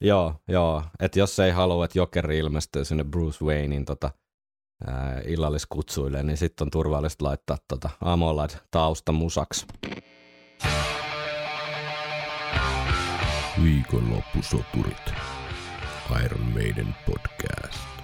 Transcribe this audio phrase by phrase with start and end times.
[0.00, 0.82] Joo, joo.
[1.00, 4.10] Että jos ei halua, että Jokeri ilmestyy sinne Bruce Waynein tota,
[4.86, 9.66] ää, illalliskutsuille, niin sitten on turvallista laittaa tota Amolad tausta musaksi.
[13.62, 15.12] Viikonloppusoturit.
[16.24, 17.97] Iron Maiden podcast.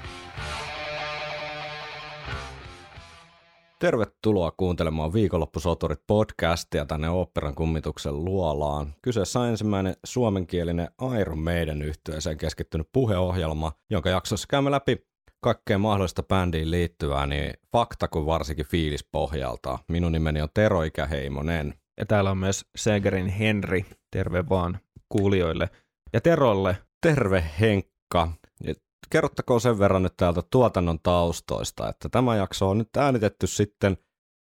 [3.84, 8.94] Tervetuloa kuuntelemaan Viikonloppusoturit podcastia tänne Oopperan kummituksen luolaan.
[9.02, 10.88] Kyseessä on ensimmäinen suomenkielinen
[11.20, 15.06] Iron Maiden yhtyeeseen keskittynyt puheohjelma, jonka jaksossa käymme läpi
[15.40, 19.78] kaikkea mahdollista bändiin liittyvää, niin fakta kuin varsinkin fiilis pohjalta.
[19.88, 21.74] Minun nimeni on Tero Ikäheimonen.
[21.98, 23.86] Ja täällä on myös Segerin Henri.
[24.10, 25.70] Terve vaan kuulijoille.
[26.12, 26.76] Ja Terolle.
[27.00, 28.28] Terve Henkka.
[29.10, 33.96] Kerrottakoon sen verran nyt täältä tuotannon taustoista, että tämä jakso on nyt äänitetty sitten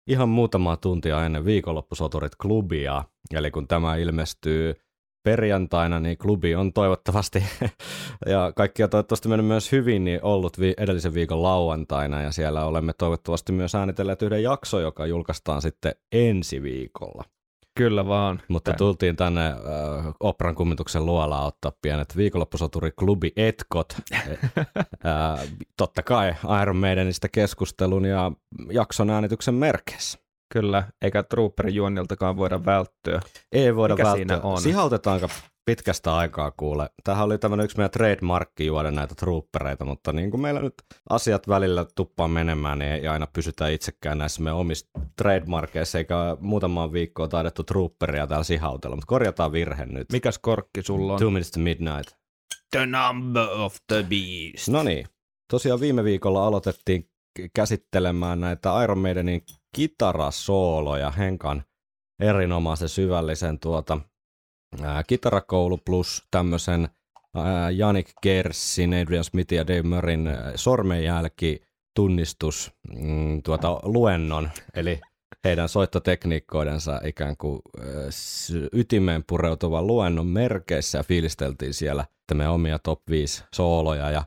[0.07, 3.03] ihan muutamaa tuntia ennen viikonloppusoturit klubia.
[3.33, 4.75] Eli kun tämä ilmestyy
[5.23, 7.43] perjantaina, niin klubi on toivottavasti,
[8.25, 12.93] ja kaikkia toivottavasti mennyt myös hyvin, niin ollut vi- edellisen viikon lauantaina, ja siellä olemme
[12.93, 17.23] toivottavasti myös äänitelleet yhden jakso, joka julkaistaan sitten ensi viikolla.
[17.75, 18.41] Kyllä vaan.
[18.47, 19.55] Mutta tultiin tänne äh,
[20.19, 23.87] Opran kummituksen luolaan ottaa pienet viikonloppusoturi klubi etkot.
[24.13, 25.47] äh,
[25.77, 28.31] totta kai Iron Maidenistä keskustelun ja
[28.71, 30.20] jakson äänityksen merkeissä.
[30.51, 33.19] Kyllä, eikä Trooperin juonniltakaan voida välttyä.
[33.51, 34.25] Ei voida Mikä välttyä.
[34.25, 34.61] siinä on?
[34.61, 35.27] Sihautetaanko
[35.65, 36.89] pitkästä aikaa kuule.
[37.03, 40.73] Tämähän oli tämmöinen yksi meidän trademarkki juoda näitä troopereita, mutta niin kuin meillä nyt
[41.09, 44.89] asiat välillä tuppaa menemään, niin ei aina pysytä itsekään näissä meidän omissa
[45.21, 50.11] trademarkeissa, eikä muutamaan viikkoa taidettu trooperia täällä sihautella, mutta korjataan virhe nyt.
[50.11, 51.19] Mikäs korkki sulla on?
[51.19, 52.15] Two minutes to midnight.
[52.71, 54.67] The number of the beast.
[54.67, 55.05] No niin,
[55.51, 57.10] tosiaan viime viikolla aloitettiin
[57.53, 59.41] käsittelemään näitä Iron Maidenin
[59.75, 61.63] kitarasooloja, Henkan
[62.19, 63.99] erinomaisen syvällisen tuota,
[64.81, 66.89] ää, kitarakoulu plus tämmöisen
[67.75, 71.61] Janik Gerssin, Adrian Smithin ja Dave Murrayn sormenjälki
[71.95, 75.01] tunnistus mm, tuota, luennon, eli
[75.43, 77.61] heidän soittotekniikkoidensa ikään kuin
[78.73, 84.23] ytimeen pureutuvan luennon merkeissä ja fiilisteltiin siellä että meidän omia top 5 sooloja ja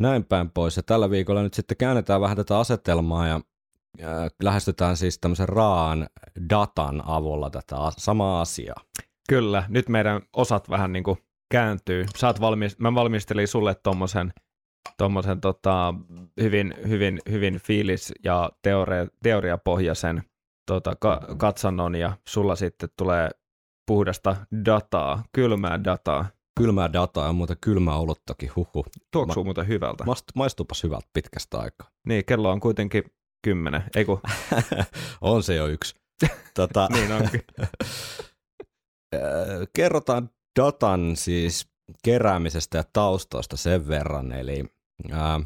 [0.00, 0.76] näin päin pois.
[0.76, 3.40] Ja tällä viikolla nyt sitten käännetään vähän tätä asetelmaa ja
[4.02, 6.06] ää, lähestytään siis tämmöisen raan
[6.50, 8.80] datan avulla tätä samaa asiaa.
[9.28, 11.18] Kyllä, nyt meidän osat vähän niin kuin
[11.50, 12.04] kääntyy.
[12.16, 14.32] Saat valmis, mä valmistelin sulle tommosen,
[14.98, 15.94] tommosen tota,
[16.40, 20.22] hyvin, hyvin, hyvin fiilis- ja teoria, teoriapohjaisen
[20.66, 23.30] tota, ka- katsannon ja sulla sitten tulee
[23.86, 26.26] puhdasta dataa, kylmää dataa.
[26.60, 28.84] Kylmää dataa ja muuten kylmää oluttakin, huhu.
[29.12, 30.04] Tuoksuu muuten hyvältä.
[30.04, 31.90] Mast- Maistupas hyvältä pitkästä aikaa.
[32.06, 33.04] Niin, kello on kuitenkin
[33.44, 34.20] kymmenen, ei kun,
[35.20, 35.94] on se jo yksi.
[36.54, 37.42] Tota, niin onkin.
[39.14, 39.20] Äh,
[39.76, 40.30] kerrotaan
[40.60, 41.68] datan siis
[42.04, 44.64] keräämisestä ja taustoista sen verran, eli,
[45.10, 45.40] ää,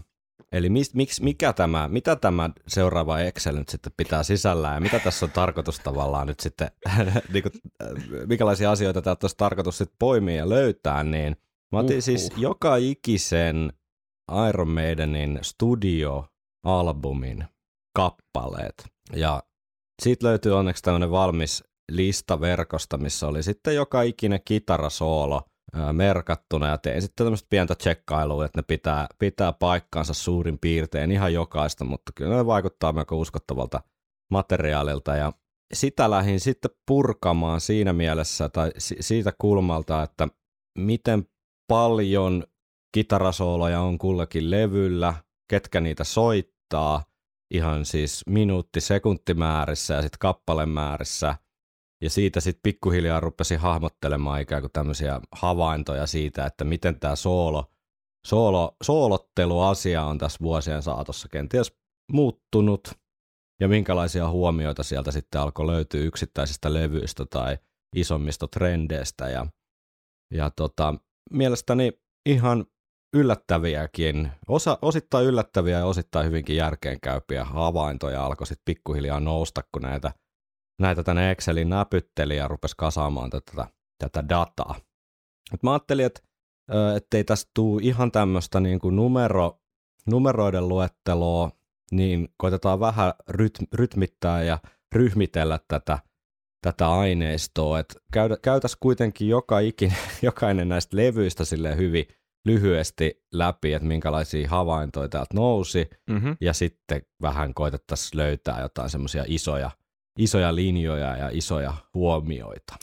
[0.52, 4.98] eli mis, miksi, mikä tämä, mitä tämä seuraava Excel nyt sitten pitää sisällään ja mitä
[4.98, 6.70] tässä on tarkoitus tavallaan nyt sitten,
[7.32, 7.52] niin kuin,
[7.82, 7.88] äh,
[8.26, 11.36] minkälaisia asioita täältä olisi tarkoitus sitten poimia ja löytää, niin
[11.72, 12.04] mä otin Uhuh.
[12.04, 13.72] siis joka ikisen
[14.48, 17.44] Iron Maidenin studio-albumin
[17.96, 19.42] kappaleet ja
[20.02, 25.42] siitä löytyy onneksi tämmöinen valmis lista verkosta, missä oli sitten joka ikinen kitarasoolo
[25.92, 31.32] merkattuna ja tein sitten tämmöistä pientä tsekkailua, että ne pitää, pitää paikkaansa suurin piirtein ihan
[31.32, 33.80] jokaista, mutta kyllä ne vaikuttaa melko uskottavalta
[34.30, 35.32] materiaalilta ja
[35.74, 40.28] sitä lähdin sitten purkamaan siinä mielessä tai si- siitä kulmalta, että
[40.78, 41.28] miten
[41.68, 42.44] paljon
[42.94, 45.14] kitarasooloja on kullakin levyllä,
[45.50, 47.04] ketkä niitä soittaa,
[47.54, 51.34] ihan siis minuutti sekuntimäärissä ja sitten kappalemäärissä.
[52.02, 57.64] Ja siitä sitten pikkuhiljaa rupesin hahmottelemaan ikään kuin tämmöisiä havaintoja siitä, että miten tämä soolo,
[58.26, 61.76] soolo, soolotteluasia on tässä vuosien saatossa kenties
[62.12, 62.88] muuttunut
[63.60, 67.58] ja minkälaisia huomioita sieltä sitten alkoi löytyä yksittäisistä levyistä tai
[67.96, 69.28] isommista trendeistä.
[69.28, 69.46] Ja,
[70.34, 70.94] ja tota,
[71.30, 71.92] mielestäni
[72.26, 72.66] ihan
[73.16, 80.12] yllättäviäkin, osa, osittain yllättäviä ja osittain hyvinkin järkeenkäypiä havaintoja alkoi sitten pikkuhiljaa nousta, kun näitä,
[80.78, 83.66] näitä tänne Excelin näpytteli ja rupesi kasaamaan tätä,
[83.98, 84.74] tätä dataa.
[85.50, 86.20] Mut mä ajattelin, että
[86.96, 89.60] ettei tästä tule ihan tämmöistä niin kuin numero,
[90.06, 91.50] numeroiden luetteloa,
[91.92, 94.58] niin koitetaan vähän ryt, rytmittää ja
[94.94, 95.98] ryhmitellä tätä,
[96.62, 97.78] tätä aineistoa,
[98.12, 99.92] käydä, käytäisiin kuitenkin joka ikin,
[100.22, 102.06] jokainen näistä levyistä sille hyvin
[102.46, 106.36] lyhyesti läpi, että minkälaisia havaintoja täältä nousi, Mm-hmm.
[106.40, 109.70] ja sitten vähän koitettaisiin löytää jotain semmoisia isoja,
[110.18, 112.74] isoja linjoja ja isoja huomioita.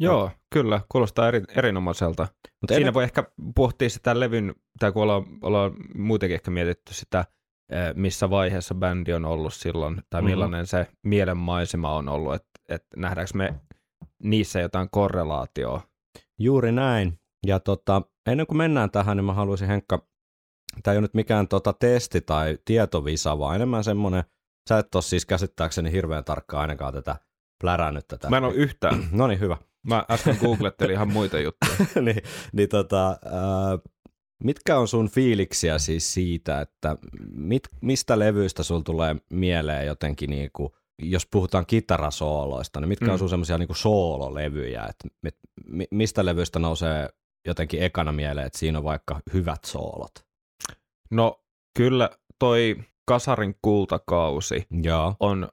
[0.00, 2.28] Joo, kyllä, kuulostaa eri, erinomaiselta.
[2.60, 3.24] Mutta Siinä voi ehkä
[3.54, 7.24] pohtia sitä levyn, tai kun ollaan, ollaan muutenkin ehkä mietitty sitä,
[7.72, 10.30] eh, missä vaiheessa bändi on ollut silloin, tai Mhm.
[10.30, 13.54] millainen se mielenmaisema on ollut, että et nähdäänkö me
[14.22, 15.80] niissä jotain korrelaatioa.
[16.38, 17.18] Juuri näin.
[17.46, 20.06] Ja tota, ennen kuin mennään tähän, niin mä haluaisin Henkka,
[20.82, 24.24] tämä ei ole nyt mikään tota testi tai tietovisa, vaan enemmän semmoinen,
[24.68, 27.16] sä et ole siis käsittääkseni hirveän tarkkaan ainakaan tätä
[27.60, 28.30] plärännyt tätä.
[28.30, 29.08] Mä en ole yhtään.
[29.12, 29.56] No niin, hyvä.
[29.86, 31.72] Mä äsken googlettelin ihan muita juttuja.
[32.06, 32.22] niin,
[32.52, 33.78] niin tota, ää,
[34.44, 36.96] mitkä on sun fiiliksiä siis siitä, että
[37.30, 43.12] mit, mistä levyistä sul tulee mieleen jotenkin niinku, jos puhutaan kitarasooloista, niin mitkä mm.
[43.12, 45.34] on sun semmoisia niinku soololevyjä, että mit,
[45.66, 47.08] mi, mistä levyistä nousee
[47.46, 50.12] jotenkin ekana mieleen, että siinä on vaikka hyvät soolot?
[51.10, 51.44] No
[51.76, 52.76] kyllä toi
[53.08, 55.14] Kasarin kultakausi Joo.
[55.20, 55.48] on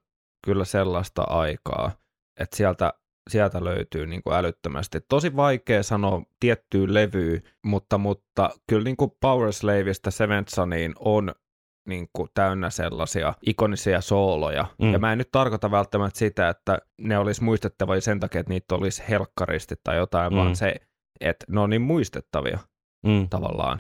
[0.46, 1.92] kyllä sellaista aikaa,
[2.40, 2.94] että sieltä,
[3.30, 5.02] sieltä löytyy niin kuin älyttömästi.
[5.10, 11.32] Tosi vaikea sanoa tiettyä levyä, mutta, mutta kyllä niin kuin Power Slaveista Seventh Soniin on
[11.88, 14.66] niin kuin täynnä sellaisia ikonisia sooloja.
[14.82, 14.94] Mm.
[14.94, 18.76] Ja mä en nyt tarkoita välttämättä sitä, että ne olisi muistettavia sen takia, että niitä
[18.76, 20.38] olisi helkkaristi tai jotain, mm.
[20.38, 20.76] vaan se,
[21.22, 22.60] että ne on niin muistettavia
[23.06, 23.30] Mm.
[23.30, 23.80] tavallaan.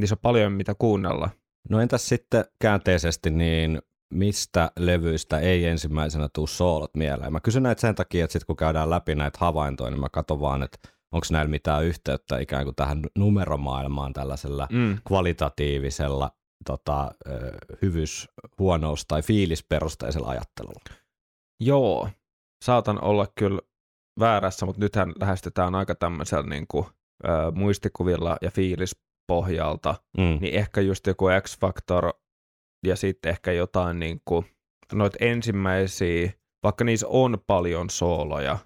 [0.00, 1.30] Niissä on paljon mitä kuunnella.
[1.68, 3.82] No entäs sitten käänteisesti, niin
[4.14, 7.32] mistä levyistä ei ensimmäisenä tuu soolot mieleen?
[7.32, 10.40] Mä kysyn näitä sen takia, että sit kun käydään läpi näitä havaintoja, niin mä katson
[10.40, 10.78] vaan, että
[11.12, 14.98] onko näillä mitään yhteyttä ikään kuin tähän numeromaailmaan tällaisella Mm.
[15.06, 16.30] kvalitatiivisella
[16.66, 17.10] tota,
[17.82, 18.28] hyvyys,
[18.58, 20.80] huonous tai fiilisperusteisella ajattelulla.
[21.60, 22.08] Joo,
[22.64, 23.60] saatan olla kyllä
[24.20, 26.86] väärässä, mutta nythän lähestytään aika tämmöisellä niin kuin,
[27.24, 28.50] ö, muistikuvilla ja
[29.30, 30.38] fiilispohjalta, Mm.
[30.40, 32.12] niin ehkä just joku X-Factor
[32.86, 34.46] ja sitten ehkä jotain niin kuin,
[34.92, 36.32] noita ensimmäisiä,
[36.62, 38.58] vaikka niissä on paljon sooloja,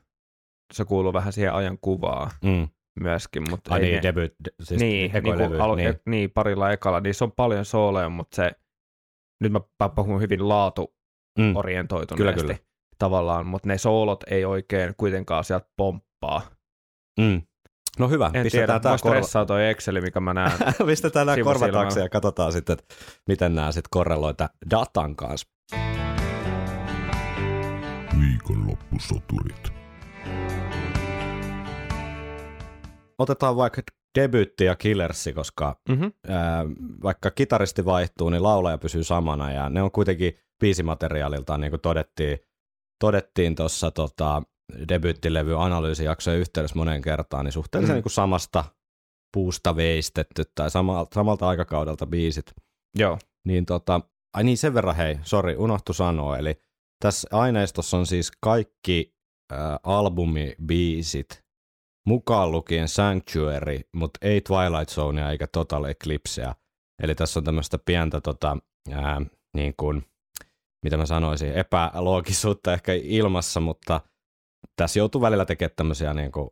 [0.72, 2.68] se kuuluu vähän siihen ajan kuvaan Mm.
[3.00, 4.32] myöskin, mutta Ai ei niin, ne- debut,
[4.62, 5.88] siis niin, niin, ekoilevy, kuin alo- niin.
[5.90, 6.00] niin.
[6.06, 8.52] niin, parilla ekalla, niissä on paljon sooleja, mutta se,
[9.40, 10.94] nyt mä mä puhun hyvin laatu
[11.38, 11.56] Mm.
[11.56, 12.68] orientoituneesti Kyllä, kyllä.
[12.98, 16.42] tavallaan, mutta ne soolot ei oikein kuitenkaan sieltä pomppaa.
[17.20, 17.42] Mm.
[17.98, 19.46] No hyvä, En tiedä, pistetään mua tämä korva...
[19.46, 20.52] toi Exceli, mikä mä näen.
[20.86, 22.94] pistetään nämä korvataakse ja katsotaan sitten, että
[23.28, 25.48] miten nämä sitten korreloita datan kanssa.
[28.20, 29.72] Viikonloppusoturit.
[33.18, 33.82] Otetaan vaikka
[34.18, 36.12] debyytti ja killersi, koska mm-hmm.
[36.28, 36.64] ää,
[37.02, 42.38] vaikka kitaristi vaihtuu, niin laulaja pysyy samana ja ne on kuitenkin biisimateriaaliltaan, niin kuin todettiin
[43.00, 44.42] todettiin tuossa tota,
[44.88, 47.96] debyyttilevy analyysijaksojen yhteydessä moneen kertaan, niin suhteellisen Mm.
[47.96, 48.64] niin kuin samasta
[49.34, 52.54] puusta veistetty tai samalta, samalta aikakaudelta biisit.
[52.98, 53.18] Joo.
[53.46, 54.00] Niin tota,
[54.36, 56.60] ai niin sen verran hei, sori, unohtu sanoa, eli
[57.02, 59.14] tässä aineistossa on siis kaikki
[59.52, 61.44] äh, albumibiisit,
[62.06, 66.54] mukaan lukien Sanctuary, mutta ei Twilight Zonea eikä Total Eclipsea.
[67.02, 68.56] Eli tässä on tämmöistä pientä tota,
[68.92, 69.22] ää,
[69.56, 70.04] niin kuin,
[70.84, 74.00] mitä mä sanoisin, epäloogisuutta ehkä ilmassa, mutta
[74.76, 76.50] tässä joutuu välillä tekemään tämmöisiä niin kuin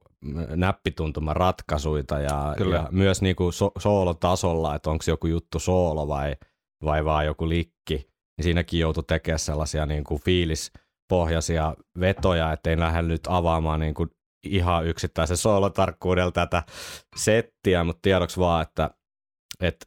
[0.57, 2.77] näppituntumaratkaisuja ja, Kyllä.
[2.77, 6.37] ja myös niin kuin so- soolotasolla, että onko joku juttu soolo vai,
[6.85, 7.95] vai vaan joku likki,
[8.37, 14.11] niin siinäkin joutuu tekemään sellaisia niin kuin fiilispohjaisia vetoja, ettei lähde nyt avaamaan niin kuin
[14.45, 16.63] ihan yksittäisen soolotarkkuudella tätä
[17.17, 18.91] settiä, mutta tiedoksi vaan, että,
[19.61, 19.87] että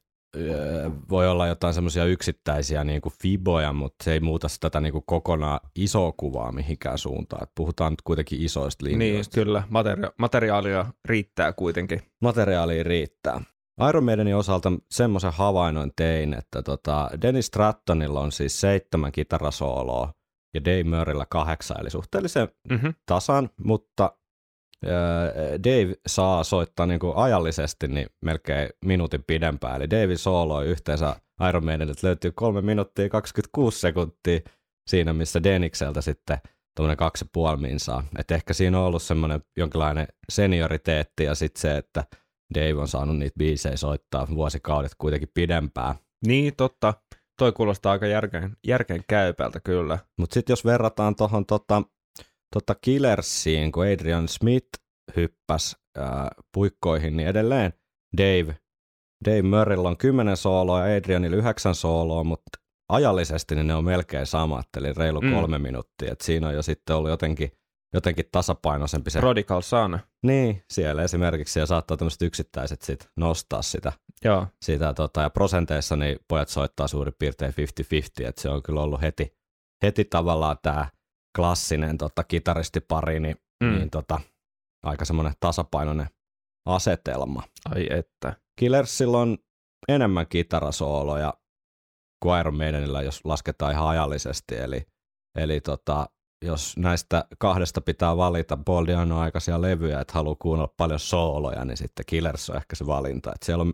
[1.10, 5.04] voi olla jotain semmoisia yksittäisiä niin kuin fiboja, mutta se ei muuta tätä niin kuin
[5.08, 7.44] kokonaan isoa kuvaa mihinkään suuntaan.
[7.44, 9.36] Et puhutaan nyt kuitenkin isoista Niin, linjoista.
[9.36, 9.64] kyllä.
[9.70, 12.02] Materia- materiaalia riittää kuitenkin.
[12.22, 13.42] Materiaalia riittää.
[13.90, 20.14] Iron Maidenin osalta semmoisen havainnon tein, että tota Dennis Strattonilla on siis seitsemän kitarasooloa
[20.54, 22.94] ja Dave Murraylla kahdeksan, eli suhteellisen Mm-hmm.
[23.06, 24.12] tasan, mutta
[25.64, 29.76] Dave saa soittaa niin kuin ajallisesti niin melkein minuutin pidempään.
[29.76, 31.16] Eli Dave sooloi yhteensä
[31.50, 34.40] Iron Maidenilta löytyy 3 minuuttia 26 sekuntia
[34.88, 36.38] siinä, missä Denikseltä sitten
[36.76, 38.04] tuommoinen kaksi puoli minsaa.
[38.18, 42.04] Et ehkä siinä on ollut semmoinen jonkinlainen senioriteetti ja sitten se, että
[42.56, 45.96] Dave on saanut niitä biisejä soittaa vuosikaudet kuitenkin pidempään.
[46.28, 46.94] Niin, totta.
[47.40, 50.00] Toi kuulostaa aika järkeen, järkeen käypältä kyllä.
[50.20, 51.84] Mutta sitten jos verrataan tuohon tota,
[52.54, 54.68] tota Killersiin, kun Adrian Smith
[55.16, 57.74] hyppäs ää, puikkoihin, niin edelleen
[58.18, 58.58] Dave,
[59.26, 62.60] Dave Murraylla on 10 sooloa ja Adrianilla 9 sooloa, mutta
[62.90, 65.34] ajallisesti niin ne on melkein samat, eli reilu Mm.
[65.34, 66.12] kolme minuuttia.
[66.12, 67.52] Et siinä on jo sitten ollut jotenkin,
[67.94, 69.20] jotenkin tasapainoisempi se.
[69.20, 70.00] Prodigal Son.
[70.24, 73.92] Niin, siellä esimerkiksi, ja saattaa tämmöiset yksittäiset sit nostaa sitä.
[74.26, 74.48] Joo.
[74.62, 77.54] sitä tota, ja prosenteissa niin pojat soittaa suurin piirtein
[78.24, 79.34] 50-50, että se on kyllä ollut heti,
[79.84, 80.88] heti tavallaan tämä
[81.36, 83.76] klassinen tota, kitaristipari, niin, Mm.
[83.76, 84.22] niin tota,
[84.84, 86.08] aika semmoinen tasapainoinen
[86.66, 87.44] asetelma.
[87.76, 88.34] Ai että.
[88.60, 89.38] Killersilla on
[89.88, 91.34] enemmän kitarasooloja
[92.24, 94.56] kuin Iron Maidenillä, jos lasketaan ihan ajallisesti.
[94.58, 94.86] Eli,
[95.38, 96.10] eli tota,
[96.46, 101.78] jos näistä kahdesta pitää valita, Boldi on aikaisia levyjä, että haluaa kuunnella paljon sooloja, niin
[101.78, 103.32] sitten Killers on ehkä se valinta.
[103.36, 103.74] Että siellä on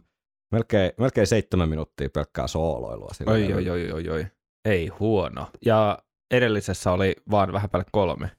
[0.51, 3.09] melkein, melkein seitsemän minuuttia pelkkää sooloilua.
[3.13, 4.27] sillä Oi, oi, oi, oi, oi.
[4.65, 5.47] Ei huono.
[5.65, 5.99] Ja
[6.31, 8.31] edellisessä oli vaan vähän päälle kolme.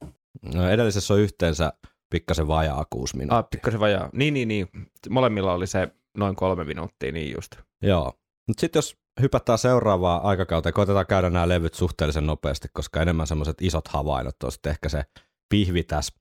[0.55, 1.73] No, edellisessä on yhteensä
[2.09, 3.37] pikkasen vajaa kuusi minuuttia.
[3.37, 4.09] Ah, pikkasen vajaa.
[4.13, 4.67] Niin, niin, niin.
[5.09, 7.55] Molemmilla oli se noin kolme minuuttia, niin just.
[7.81, 8.13] Joo.
[8.47, 13.61] Mutta sitten jos hypätään seuraavaan aikakauteen, koitetaan käydä nämä levyt suhteellisen nopeasti, koska enemmän semmoiset
[13.61, 15.03] isot havainnot on sitten ehkä se
[15.49, 16.13] pihvitäs.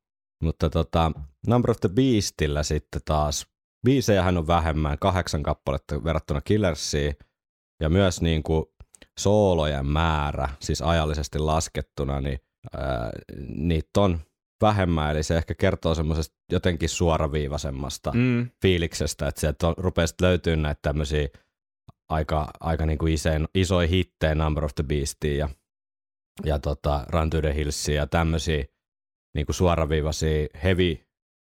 [0.42, 1.12] Mutta tota,
[1.46, 3.46] Number of the Beastillä sitten taas,
[3.84, 7.14] biisejähän on vähemmän, kahdeksan kappaletta verrattuna Killersiin,
[7.80, 8.64] ja myös niin kuin
[9.18, 12.38] soolojen määrä, siis ajallisesti laskettuna, niin
[12.76, 13.10] ää,
[13.56, 14.20] niitä on
[14.62, 18.50] vähemmän, eli se ehkä kertoo semmoisesta jotenkin suoraviivaisemmasta Mm.
[18.62, 21.28] fiiliksestä, että sieltä on, rupeaa löytyy näitä tämmöisiä
[22.08, 25.48] aika, aika niin kuin isoin, isoja hittejä Number of the Beastia ja,
[26.44, 28.64] ja tota, Run to the Hillsia ja tämmöisiä
[29.34, 30.98] niin kuin suoraviivaisia heavy,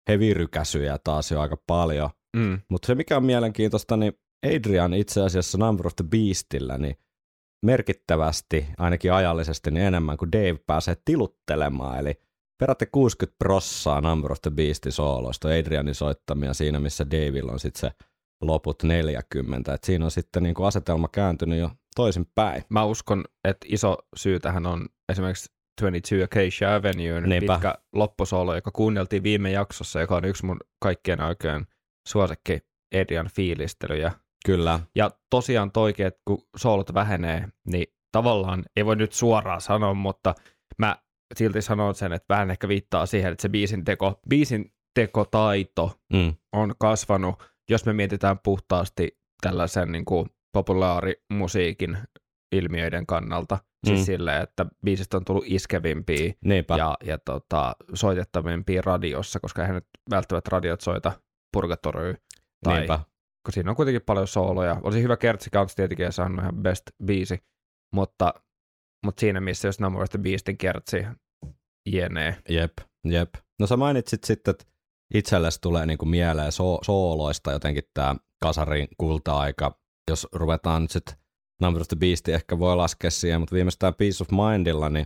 [0.10, 2.10] heavy rykäsyjä taas jo aika paljon.
[2.38, 2.60] Mm.
[2.70, 4.14] Mutta se mikä on mielenkiintoista, niin
[4.56, 6.96] Adrian itse asiassa Number of the Beastillä, niin
[7.66, 12.22] merkittävästi, ainakin ajallisesti, niin enemmän kuin Dave pääsee tiluttelemaan, eli
[12.60, 17.80] perätte 60 prossaa Number of the Beastin sooloista Adrianin soittamia siinä, missä Davilla on sitten
[17.80, 18.06] se
[18.42, 19.74] loput 40.
[19.74, 22.64] Et siinä on sitten niinku asetelma kääntynyt jo toisin päin.
[22.70, 25.50] Mä uskon, että iso syy tähän on esimerkiksi
[25.82, 27.54] 22 Acacia Avenue, Niinpä.
[27.54, 31.68] pitkä loppusoolo, joka kuunneltiin viime jaksossa, joka on yksi mun kaikkien aikojen
[32.08, 32.60] suosikki
[32.92, 34.12] Edian fiilistelyjä.
[34.46, 39.94] Kyllä, Ja tosiaan toikin, että kun soolot vähenee, niin tavallaan ei voi nyt suoraan sanoa,
[39.94, 40.36] mutta
[40.78, 40.96] mä
[41.36, 46.34] silti sanon sen, että vähän ehkä viittaa siihen, että se biisin, teko, biisin tekotaito mm,
[46.54, 51.98] on kasvanut, jos me mietitään puhtaasti tällaisen niin kuin populaarimusiikin
[52.56, 53.58] ilmiöiden kannalta.
[53.88, 54.06] Siis Mm.
[54.06, 56.76] silleen, että biisistä on tullut iskevimpiä niinpä.
[56.78, 61.12] ja, ja tota, soitettavimpia radiossa, koska eihän nyt välttämättä radiot soita
[61.54, 62.16] Purgatory.
[62.64, 63.00] Tai, niinpä.
[63.46, 64.78] Kun siinä on kuitenkin paljon sooloja.
[64.84, 67.40] Olisi hyvä kertsi kanssa tietenkin, ja on ihan best biisi,
[67.94, 68.34] mutta,
[69.06, 71.06] mutta siinä missä jos of the Beastin kertsi
[71.86, 72.38] jenee.
[72.50, 72.74] Jep,
[73.06, 73.30] jep.
[73.60, 74.66] No sä mainitsit sitten, että
[75.14, 79.80] itsellesi tulee niinku mieleen so- sooloista jotenkin tämä kasarin kulta-aika.
[80.10, 81.16] Jos ruvetaan nyt sitten
[81.62, 85.06] Number of the Beast ehkä voi laskea siihen, mutta viimeistään Peace of Mindilla, niin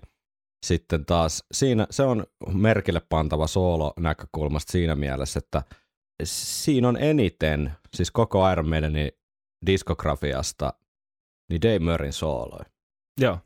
[0.66, 2.24] sitten taas siinä se on
[2.54, 5.64] merkille pantava soolo näkökulmasta siinä mielessä, että
[6.24, 9.12] siinä on eniten, siis koko Iron Maidenin
[9.66, 10.74] diskografiasta,
[11.50, 12.66] niin Dave Murrayn sooloja
[13.20, 13.40] Joo.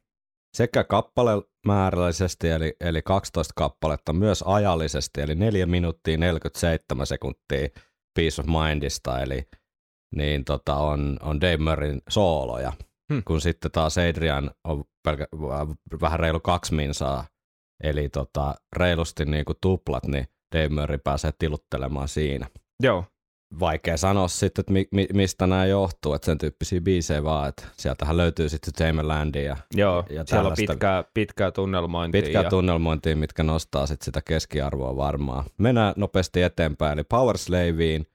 [0.54, 7.68] sekä kappalemäärällisesti, eli, eli 12 kappaletta, myös ajallisesti, eli 4 minuuttia 47 sekuntia
[8.16, 9.48] Peace of Mindista, eli
[10.16, 12.74] niin tota, on, on Dave Murrayn sooloja,
[13.14, 13.24] Hmm.
[13.24, 15.28] kun sitten taas Adrian on pelkä,
[16.02, 17.28] vähän reilu kaksi minsaa,
[17.84, 22.48] eli tota, reilusti niin kuin tuplat, niin Dave Murray pääsee tiluttelemaan siinä.
[22.84, 23.04] Joo.
[23.60, 27.64] Vaikea sanoa sitten, että mi, mi, mistä nämä johtuu, että sen tyyppisiä biisejä vaan, että
[27.78, 32.22] sieltähän löytyy sitten Jamie Landia ja Joo, Ja siellä on pitkää, pitkää tunnelmointia.
[32.22, 35.44] Pitkää ja, tunnelmointia, mitkä nostaa sit sitä keskiarvoa varmaan.
[35.58, 38.06] Mennään nopeasti eteenpäin, eli Power Slaveen,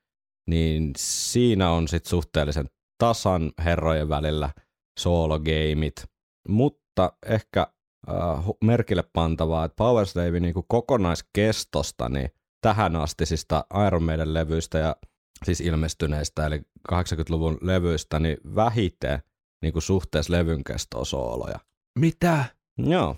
[0.48, 2.66] niin siinä on sitten suhteellisen
[2.98, 4.50] tasan herrojen välillä
[4.98, 6.04] soologeimit,
[6.48, 7.66] mutta ehkä
[8.08, 12.30] äh, merkille pantavaa, että Power Slave niin kokonaiskestosta niin
[12.60, 14.96] tähän astisista Iron Maiden levyistä ja
[15.44, 16.60] siis ilmestyneistä, eli
[16.92, 19.22] 80-luvun levyistä, niin vähiten
[19.62, 21.58] niin kuin suhteessa levyn kestoa sooloja.
[21.98, 22.44] Mitä?
[22.78, 23.16] Joo.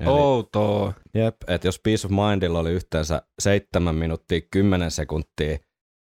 [0.00, 0.92] Eli, Outoa.
[1.14, 5.58] Jep, että jos Peace of Mindilla oli yhteensä 7 minuuttia 10 sekuntia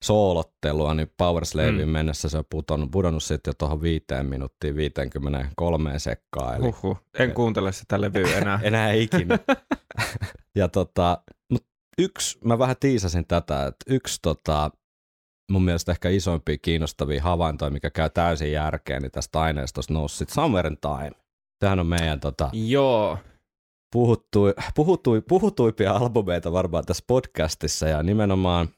[0.03, 1.89] soolottelua, niin Power Slaveen Mm.
[1.89, 6.57] mennessä se on pudonnut, pudonnut sitten jo tuohon 5 minuuttia 53 sekkaa.
[6.57, 6.99] Eli Huhhuh.
[7.19, 8.61] En kuuntele sitä levyä enää.
[8.63, 9.39] enää ikinä.
[10.59, 11.19] ja tota,
[11.53, 11.67] mut
[11.99, 14.71] yksi, mä vähän tiisasin tätä, että yksi tota,
[15.53, 20.35] mun mielestä ehkä isoimpia kiinnostavia havaintoja, mikä käy täysin järkeen, niin tästä aineistosta nousi sitten
[20.35, 21.13] Somewhere in Time.
[21.59, 23.19] Tämähän on meidän tota, Joo.
[23.93, 28.69] puhuttui, puhuttui, puhutuimpia albumeita varmaan tässä podcastissa ja nimenomaan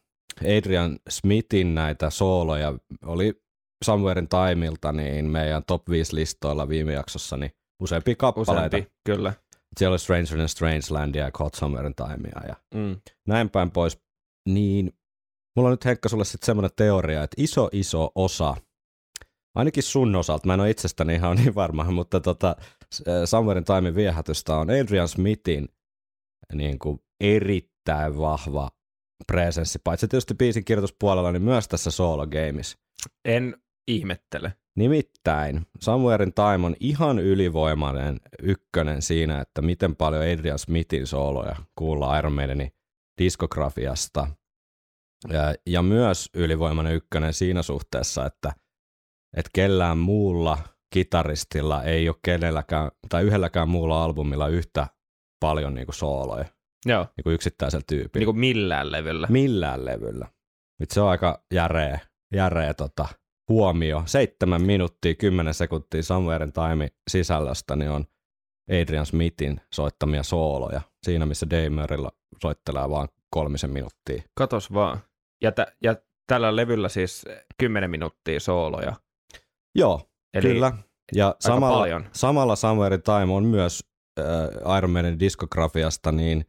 [0.58, 2.74] Adrian Smithin näitä sooloja
[3.04, 3.42] oli
[3.84, 7.50] Somewhere in Timeilta niin meidän top 5 listoilla viime jaksossa niin
[7.82, 8.76] useampia kappaleita.
[8.76, 9.32] Useampi, kyllä.
[9.78, 12.96] Siellä oli Stranger in Strangelandia ja Caught Somewhere in Timea ja Mm.
[13.28, 13.98] näin päin pois.
[14.48, 14.92] Niin
[15.56, 18.56] mulla on nyt Henkka sulle sitten semmoinen teoria, että iso iso osa,
[19.54, 22.56] ainakin sun osalta, mä en ole itsestäni ihan niin varma, mutta tota,
[23.08, 25.68] äh, Somewhere in Timein viehätystä on Adrian Smithin
[26.52, 28.70] niin kuin erittäin vahva
[29.26, 32.78] presenssi, paitsi tietysti biisin kirjoituspuolella, niin myös tässä solo gameissa.
[33.24, 33.56] En
[33.88, 34.52] ihmettele.
[34.76, 42.18] Nimittäin Samuelin Time on ihan ylivoimainen ykkönen siinä, että miten paljon Adrian Smithin sooloja kuullaan
[42.18, 42.72] Iron Maidenin
[43.22, 44.26] diskografiasta.
[45.28, 48.52] Ja, ja myös ylivoimainen ykkönen siinä suhteessa, että,
[49.36, 50.58] että kellään muulla
[50.94, 54.86] kitaristilla ei ole kenelläkään, tai yhdelläkään muulla albumilla yhtä
[55.40, 56.44] paljon niin kuin sooloja
[56.86, 57.06] Joo.
[57.16, 58.20] niin kuin yksittäisellä tyypillä.
[58.20, 59.26] Niin kuin millään levyllä.
[59.30, 60.28] Millään levyllä.
[60.80, 61.98] Nyt se on aika järeä,
[62.34, 63.08] järeä tota,
[63.48, 64.02] huomio.
[64.06, 68.04] Seitsemän minuuttia, kymmenen sekuntia Samuelin Time sisällöstä niin on
[68.70, 70.80] Adrian Smithin soittamia sooloja.
[71.02, 72.10] Siinä, missä Damerilla
[72.42, 74.22] soittelee vaan kolmisen minuuttia.
[74.34, 74.98] Katos vaan.
[75.42, 77.24] Ja, tä, ja tällä levyllä siis
[77.58, 78.92] 10 minuuttia sooloja.
[79.74, 80.00] Joo,
[80.34, 80.72] Eli kyllä.
[81.14, 82.06] Ja samalla, paljon.
[82.12, 83.80] samalla Samuelin Time on myös
[84.20, 86.44] äh, Iron Maiden diskografiasta niin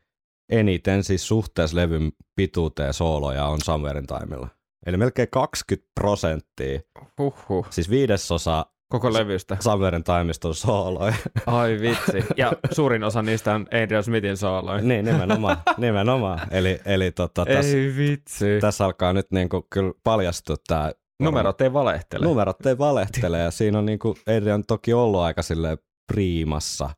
[0.50, 4.48] eniten siis suhteessa levyn pituuteen sooloja on Samuelin Timella.
[4.86, 6.80] Eli melkein 20 prosenttia,
[7.20, 7.68] Huhhuh.
[7.70, 9.58] siis viidesosa Koko levystä.
[9.60, 11.14] Samuelin Timesta on sooloja.
[11.46, 12.26] Ai vitsi.
[12.38, 14.82] Ja suurin osa niistä on Adrian Smithin sooloja.
[14.82, 15.58] niin, nimenomaan.
[15.78, 16.40] nimenomaan.
[16.52, 18.46] Eli, eli tota, tässä, Ei vitsi.
[18.62, 22.26] tässä alkaa nyt niinku kyllä paljastua tämä Numerot ei valehtele.
[22.26, 25.78] Numerot ei valehtele ja siinä on niinku Adrian toki ollut aika sille
[26.14, 26.90] priimassa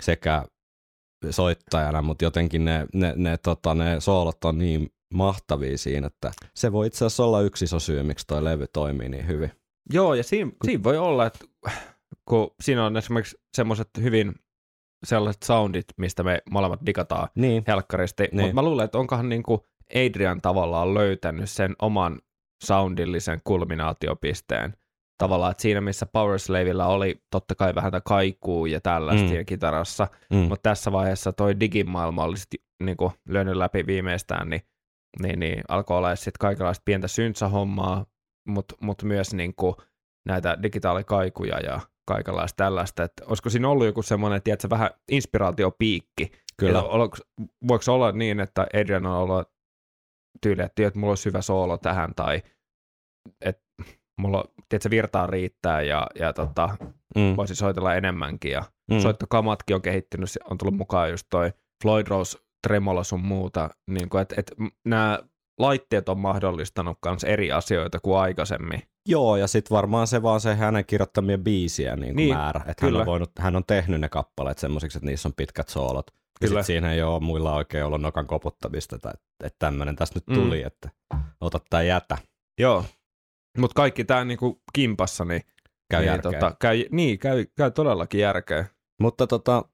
[0.00, 0.44] sekä
[1.30, 6.72] soittajana, mutta jotenkin ne, ne, ne, tota, ne soolot on niin mahtavia siinä, että se
[6.72, 9.52] voi itse asiassa olla yksi iso syy, miksi toi levy toimii niin hyvin.
[9.92, 11.44] Joo, ja siinä, siinä voi olla, että
[12.28, 14.34] kun siinä on esimerkiksi semmoiset hyvin
[15.04, 18.40] sellaiset soundit, mistä me molemmat digataan Niin, helkkaristi, Niin.
[18.40, 22.20] mutta mä luulen, että onkohan niinku Adrian tavallaan löytänyt sen oman
[22.64, 24.76] soundillisen kulminaatiopisteen.
[25.18, 29.28] Tavallaan, että siinä missä Power Slavella oli totta kai vähän tätä kaikuu ja tällaista Mm.
[29.28, 32.48] siinä kitarassa, mm, mutta tässä vaiheessa toi digimaailma oli sit
[32.82, 34.62] niinku lyönyt läpi viimeistään, niin,
[35.22, 38.06] niin, niin alkoi olla sitten kaikenlaista pientä syntsähommaa,
[38.48, 39.76] mutta mut myös niinku
[40.28, 43.02] näitä digitaalikaikuja ja kaikenlaista tällaista.
[43.02, 46.32] Et olisiko siinä ollut joku semmoinen, tiedätkö, vähän inspiraatiopiikki?
[46.56, 46.78] kyllä.
[46.78, 49.48] Ja olo- voiko olla niin, että Adrian on ollut
[50.42, 52.42] tyyli, että, että mulla olisi hyvä soolo tähän, tai
[53.40, 53.62] että
[54.18, 56.76] mulla, tiedätkö, virtaa riittää ja, ja tota,
[57.16, 58.52] Mm, voisi soitella enemmänkin.
[58.52, 63.70] Ja mm, soittokamatkin on kehittynyt, on tullut mukaan just toi Floyd Rose Tremolo sun muuta,
[63.90, 64.54] niin kuin, että, että
[64.86, 65.18] nämä
[65.58, 68.82] laitteet on mahdollistanut myös eri asioita kuin aikaisemmin.
[69.08, 72.60] Joo, ja sitten varmaan se vaan se hänen kirjoittamia biisiä niin Niin, niin, määrä.
[72.66, 76.06] Että hän on, voinut, hän on tehnyt ne kappaleet semmoisiksi, että niissä on pitkät soolot.
[76.40, 76.62] Ja Kyllä.
[76.62, 79.12] siinä ei ole muilla oikein ollut nokan koputtamista, tai
[79.44, 80.34] että tämmöinen tässä nyt Mm.
[80.34, 80.90] tuli, että
[81.40, 82.18] ota tai jätä.
[82.60, 82.84] Joo.
[83.58, 85.42] Mutta kaikki tämä niinku kimpassa, niin,
[85.92, 88.64] Käy niin, tota, käy, niin käy, käy todellakin järkeä.
[89.00, 89.64] Mutta tota,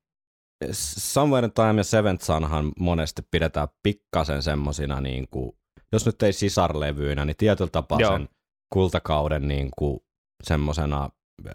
[0.73, 5.53] Somewhere Time ja Seventh Sunhan monesti pidetään pikkasen semmosina, niin kuin,
[5.93, 8.13] jos nyt ei sisarlevyinä, niin tietyllä tapaa Joo.
[8.13, 8.29] sen
[8.73, 10.01] kultakauden niin kuin,
[10.43, 11.11] semmosena
[11.47, 11.53] öö,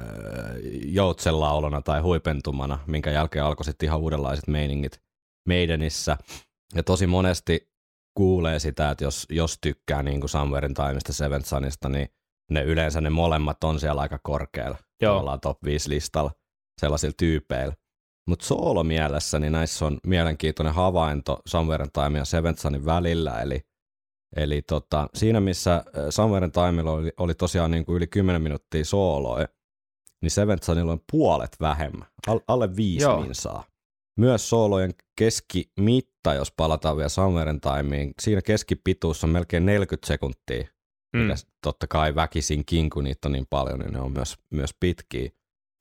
[0.85, 5.01] joutsenlaulona tai huipentumana, minkä jälkeen alkoi sitten ihan uudenlaiset meiningit
[5.49, 6.17] Maidenissä.
[6.75, 7.72] Ja tosi monesti
[8.15, 12.09] kuulee sitä, että jos, jos tykkää niin kuin Somewhere in Timeista, Seventh Sunista, niin
[12.51, 14.77] ne yleensä ne molemmat on siellä aika korkealla.
[15.01, 15.13] Joo.
[15.13, 16.31] Tavallaan top 5 listalla
[16.81, 17.73] sellaisilla tyypeillä.
[18.27, 23.61] Mutta soolomielessä niin näissä on mielenkiintoinen havainto Somewhere in Time ja Seventh Sunin välillä, eli,
[24.35, 28.41] eli tota, siinä missä äh, Somewhere in Timella oli, oli tosiaan niin kuin yli 10
[28.41, 29.47] minuuttia sooloja,
[30.21, 33.21] niin Seventh Sunilla on puolet vähemmän, Al, alle viisi Joo.
[33.21, 33.63] minsaa.
[34.19, 40.67] Myös soolojen keskimitta, jos palataan vielä Somewhere in Timeen, siinä keskipituus on melkein 40 sekuntia,
[41.23, 44.69] mikä s- totta kai väkisinkin, kun niitä on niin paljon, niin ne on myös, myös
[44.79, 45.29] pitkiä.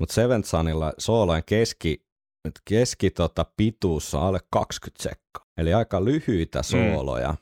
[0.00, 2.06] Mutta Seventh Sunilla soolojen keski,
[2.68, 5.46] keski tota, pituus on alle 20 sekkaa.
[5.56, 7.34] Eli aika lyhyitä sooloja.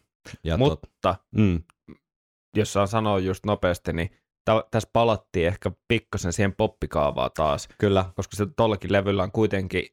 [0.45, 1.63] Ja tot, Mutta mm,
[2.57, 4.11] jos saan sanoa just nopeasti, niin
[4.45, 9.85] tä- tässä palattiin ehkä pikkasen siihen poppikaavaa taas, kyllä, koska se tollakin levyllä on kuitenkin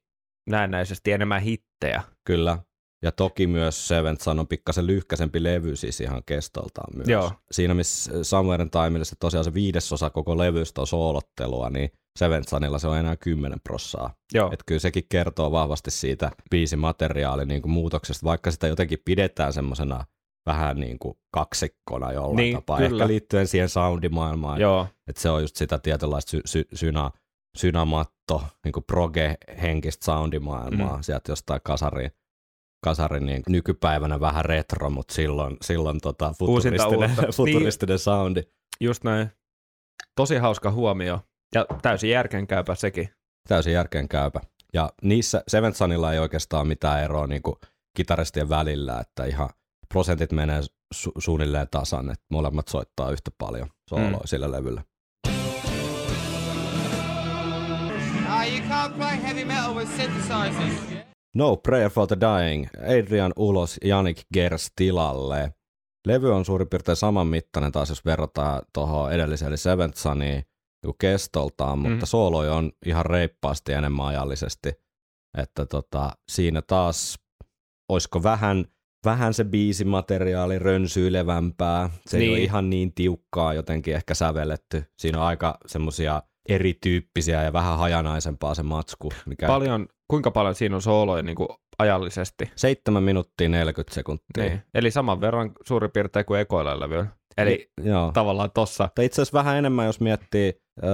[0.48, 2.04] näennäisesti enemmän hittejä.
[2.26, 2.58] kyllä.
[3.04, 7.08] Ja toki myös Seventh Sun on pikkasen lyhkäisempi levy siis ihan kestoltaan myös.
[7.10, 7.32] Joo.
[7.52, 12.50] Siinä missä Somewhere in Timella se tosiaan se viidesosa koko levystä on soolottelua, niin Seventh
[12.50, 14.14] Sunilla se on enää 10 prossaa.
[14.34, 19.54] Joo, Että kyllä sekin kertoo vahvasti siitä biisimateriaalin niin kuin muutoksesta, vaikka sitä jotenkin pidetään
[19.54, 20.06] semmoisena
[20.46, 22.78] vähän niin kuin kaksikkona jollain Niin, tapaa.
[22.78, 22.90] kyllä.
[22.96, 24.62] Ehkä liittyen siihen soundimaailmaan,
[25.08, 27.12] että se on just sitä tietynlaista sy- sy- syna,
[27.58, 31.02] synamatto, niin kuin proge-henkistä soundimaailmaa, Mm.
[31.04, 32.12] sieltä jostain kasarin,
[32.84, 37.10] kasarin niin nykypäivänä vähän retro, mutta silloin, silloin tota futuristinen.
[37.18, 37.34] Niin.
[37.34, 38.44] futuristinen soundi.
[38.82, 39.30] just näin.
[40.16, 41.20] Tosi hauska huomio.
[41.56, 43.10] Ja täysin järkeenkäypä sekin.
[43.48, 44.42] täysin järkeen käypä.
[44.74, 47.56] Ja niissä Seventh Sunilla ei oikeastaan mitään eroa niin kuin
[47.98, 49.50] kitaristien välillä, että ihan
[49.94, 50.62] prosentit menee
[50.96, 54.26] su- suunnilleen tasan, että molemmat soittaa yhtä paljon sooloa Mm.
[54.26, 54.84] sillä levyllä.
[58.68, 60.98] Can't play heavy metal with synthesizers.
[61.36, 62.68] No Prayer for the Dying,
[63.00, 65.54] Adrian ulos, Janik Gers tilalle.
[66.08, 70.44] Levy on suurin piirtein saman mittainen taas, jos verrataan tuohon edelliseen, eli Seventh Suniin
[70.86, 72.08] niin kestoltaan, mutta Mm.
[72.08, 74.72] sooloja on ihan reippaasti enemmän ajallisesti.
[75.38, 77.20] Että tota, siinä taas,
[77.90, 78.66] olisiko vähän,
[79.06, 81.90] vähän se biisimateriaali rönsyilevämpää.
[82.08, 82.44] Se ei ole Niin.
[82.44, 84.84] ihan niin tiukkaa jotenkin ehkä sävelletty.
[85.00, 89.10] Siinä on aika semmosia erityyppisiä ja vähän hajanaisempaa se matsku.
[89.26, 92.52] Mikä Paljon, kuinka paljon siinä on sooloja niin kuin ajallisesti?
[92.56, 94.44] 7 minuuttia 40 sekuntia.
[94.44, 94.62] Niin.
[94.74, 97.08] Eli saman verran suurin piirtein kuin ekoilla levyillä.
[97.38, 98.12] Eli Joo.
[98.14, 98.90] tavallaan tossa.
[98.96, 100.88] Tai itse asiassa vähän enemmän, jos miettii ö,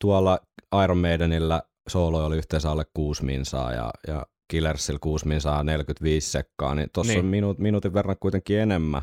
[0.00, 0.38] tuolla
[0.84, 6.74] Iron Maidenillä soolo oli yhteensä alle 6 minsaa ja, ja Killersillä 6 minsaa 45 sekkaa,
[6.74, 7.20] niin tuossa Niin.
[7.24, 9.02] on minuut, minuutin verran kuitenkin enemmän.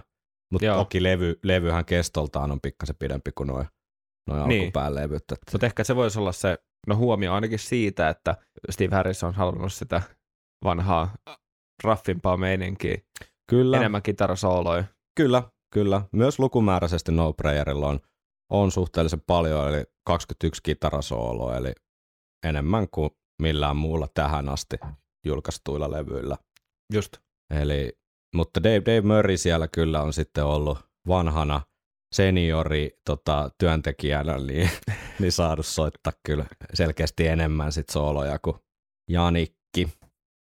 [0.52, 3.68] Mutta toki levy, levyhän kestoltaan on pikkasen pidempi kuin noin
[4.28, 4.62] noi Niin.
[4.62, 5.24] alkupään levyt.
[5.32, 8.36] että- Mutta ehkä se voisi olla se no huomio ainakin siitä, että
[8.70, 10.02] Steve Harris on halunnut sitä
[10.64, 11.16] vanhaa
[11.84, 12.98] raffimpaa meininkiä.
[13.50, 14.84] Kyllä, Enemmän kitarasooloja.
[15.16, 16.02] kyllä, kyllä.
[16.12, 18.00] Myös lukumääräisesti No Prayerilla on,
[18.52, 21.74] on suhteellisen paljon, eli 21 kitarasooloa, eli
[22.46, 23.10] enemmän kuin
[23.42, 24.78] millään muulla tähän asti
[25.26, 26.38] julkaistuilla levyillä.
[26.94, 27.18] Just.
[27.62, 27.94] Eli,
[28.36, 31.62] mutta Dave, Dave Murray siellä kyllä on sitten ollut vanhana
[32.16, 34.70] seniori tota, työntekijänä, niin,
[35.20, 38.56] niin saanut soittaa kyllä selkeästi enemmän sit sooloja kuin
[39.10, 39.88] Janikki.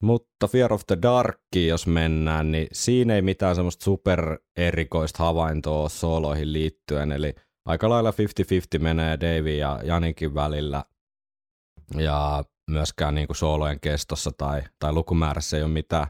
[0.03, 5.89] Mutta Fear of the Dark, jos mennään, niin siinä ei mitään semmoista super erikoista havaintoa
[5.89, 7.35] sooloihin liittyen, eli
[7.67, 8.15] aika lailla 50-50
[8.79, 10.85] menee Dave ja Janikin välillä,
[11.95, 16.07] ja myöskään niin kuin soolojen kestossa tai, tai lukumäärässä ei ole mitään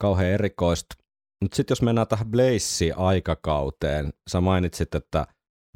[0.00, 1.05] kauhean erikoista.
[1.42, 5.26] Mutta sitten jos mennään tähän Blaze-aikakauteen, sä mainitsit, että,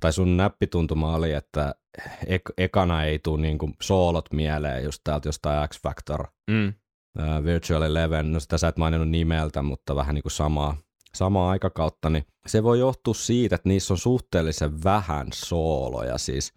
[0.00, 1.74] tai sun näppituntuma oli, että
[2.26, 6.68] ek- ekana ei tule niinku soolot mieleen just täältä jostain X-Factor, Mm.
[7.18, 10.76] uh, Virtual Eleven, no sitä sä et maininnut nimeltä, mutta vähän niin kuin samaa,
[11.14, 16.52] samaa aikakautta, niin se voi johtua siitä, että niissä on suhteellisen vähän sooloja, siis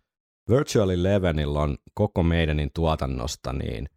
[0.50, 3.90] Virtual Elevenillä on koko meidänin tuotannosta niin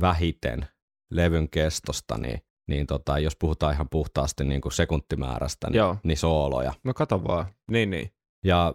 [0.00, 0.66] vähiten
[1.10, 5.96] levyn kestosta, niin, niin tota, jos puhutaan ihan puhtaasti niin kuin sekuntimäärästä, niin, Joo.
[6.04, 6.72] niin sooloja.
[6.84, 7.46] No kato vaan.
[7.70, 8.12] Niin, niin.
[8.44, 8.74] Ja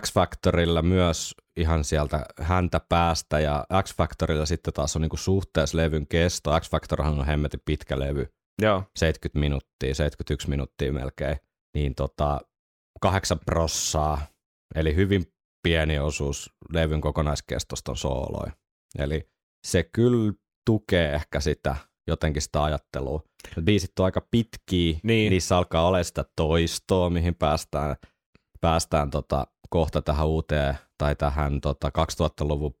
[0.00, 6.06] X-Factorilla myös ihan sieltä häntä päästä, ja X-Factorilla sitten taas on niin kuin suhteessa levyn
[6.06, 6.60] kesto.
[6.60, 8.26] X-Factorhan on hemmetin pitkä levy,
[8.62, 8.82] Joo.
[8.96, 11.36] 70 minuuttia, 71 minuuttia melkein,
[11.74, 12.40] niin tota,
[13.00, 14.26] kahdeksan prossaa,
[14.74, 15.24] eli hyvin
[15.62, 18.52] pieni osuus levyn kokonaiskestosta on sooloja.
[18.98, 19.28] Eli
[19.66, 20.32] se kyllä
[20.66, 21.76] tukee ehkä sitä
[22.10, 23.22] jotenkin sitä ajattelua.
[23.64, 25.30] Biisit on aika pitkiä, Niin.
[25.30, 27.96] niissä alkaa olla sitä toistoa, mihin päästään,
[28.60, 32.74] päästään tota, kohta tähän uuteen tai tähän tota, 2000-luvun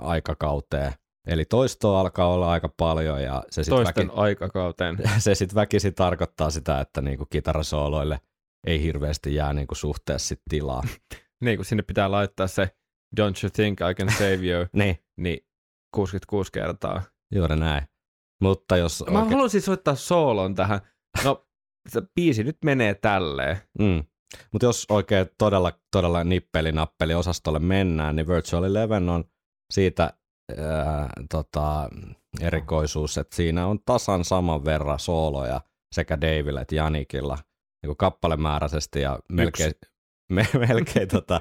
[0.00, 0.92] aikakauteen.
[1.26, 4.96] Eli toistoa alkaa olla aika paljon ja se sitten väki, aikakauteen.
[5.18, 8.20] se sit väkisin tarkoittaa sitä, että niinku kitarasooloille
[8.66, 10.82] ei hirveästi jää niinku suhteessa sit tilaa.
[11.44, 12.70] niin, kun sinne pitää laittaa se
[13.20, 15.40] Don't you think I can save you, niin, niin
[15.94, 17.02] 66 kertaa.
[17.34, 17.82] juuri näin.
[18.40, 20.80] Mutta jos Mä oikein, haluaisin soittaa soolon tähän.
[21.24, 21.46] No,
[21.88, 23.56] se biisi nyt menee tälleen.
[23.78, 24.04] mm,
[24.52, 29.24] mutta jos oikein todella, todella nippeli-nappeli osastolle mennään, niin Virtual Eleven on
[29.72, 30.12] siitä
[30.58, 31.88] ää, tota,
[32.40, 35.60] erikoisuus, että siinä on tasan saman verran sooloja
[35.94, 37.38] sekä Davilla että Janikilla
[37.86, 39.72] niin kappalemääräisesti ja melkein,
[40.32, 41.40] me, melkein tota,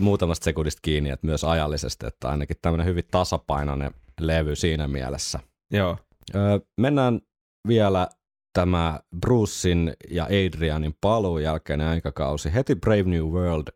[0.00, 5.40] muutamasta sekunnista kiinni, että myös ajallisesti, että ainakin tämmöinen hyvin tasapainoinen levy siinä mielessä.
[5.74, 5.98] Joo.
[6.34, 7.20] Öö, mennään
[7.68, 8.08] vielä
[8.52, 12.54] tämä Brucein ja Adrianin paluun jälkeinen aikakausi.
[12.54, 13.68] Heti Brave New World.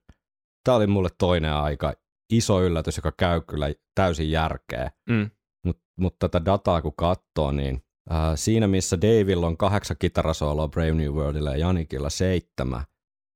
[0.65, 1.95] Tämä oli mulle toinen aika
[2.33, 4.91] iso yllätys, joka käy kyllä täysin järkeä.
[5.11, 5.31] Mm.
[5.67, 7.83] Mut, mutta tätä dataa kun katsoo, niin
[8.13, 12.85] äh, siinä missä Davilla on kahdeksan kitarasooloa Brave New Worldilla ja Janikilla seitsemän,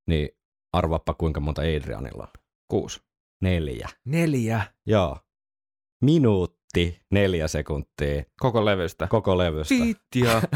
[0.09, 0.29] niin
[0.73, 2.43] arvaappa kuinka monta Adrianilla on.
[2.71, 3.01] Kuusi.
[3.43, 3.89] Neljä.
[4.05, 4.63] Neljä.
[4.87, 5.19] Joo.
[6.03, 6.62] Minuutti,
[7.11, 9.07] neljä sekuntia Koko levystä.
[9.07, 9.75] koko levystä.
[9.75, 10.43] Vittia.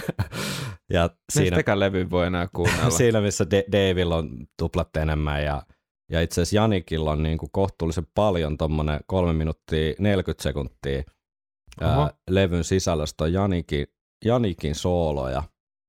[0.91, 1.63] Ja Siinä...
[1.75, 2.91] levy voi enää kuunnella.
[2.99, 5.63] siinä missä De- Davilla on tuplat enemmän ja,
[6.11, 11.03] ja itse asiassa Janikilla on niin kuin kohtuullisen paljon tuommoinen 3 minuuttia 40 sekuntia
[11.83, 12.01] Oho.
[12.03, 13.87] ää, levyn sisällöstä on Janikin,
[14.25, 15.43] Janikin sooloja.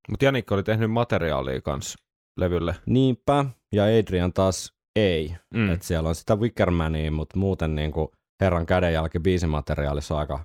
[0.09, 1.99] Mutta Janikko oli tehnyt materiaalia kanssa
[2.39, 2.75] levylle.
[2.85, 5.35] Niinpä, ja Adrian taas ei.
[5.53, 5.69] Mm.
[5.71, 8.07] Et siellä on sitä Wickermania, mutta muuten niin kuin
[8.41, 10.39] Herran kädenjälki biisimateriaalissa on aika,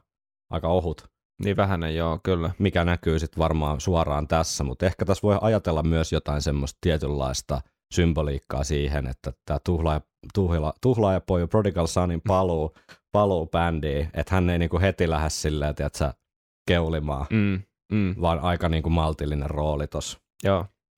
[0.51, 1.13] aika ohut.
[1.45, 2.51] Niin vähänen, joo, kyllä.
[2.59, 7.61] mikä näkyy sitten varmaan suoraan tässä, mutta ehkä tässä voi ajatella myös jotain semmoista tietynlaista
[7.95, 10.01] symboliikkaa siihen, että tämä tuhlaaja,
[10.35, 12.75] tuhla, tuhlaajapoju Prodigal Sonin paluu,
[13.13, 16.13] paluu bändiin, että hän ei niinku heti lähde silleen, tiedätkö,
[16.69, 19.87] keulimaan, Mm, mm, vaan aika niinku maltillinen rooli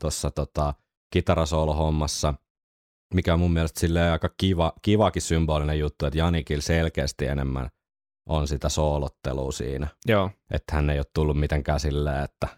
[0.01, 0.75] tuossa tota,
[1.11, 2.35] kitarasoolo-hommassa,
[3.15, 7.69] mikä on mun mielestä silleen aika kiva, kivakin symbolinen juttu, että Janikil selkeästi enemmän
[8.29, 12.49] on sitä soolottelua siinä joo, että hän ei ole tullut mitenkään silleen, että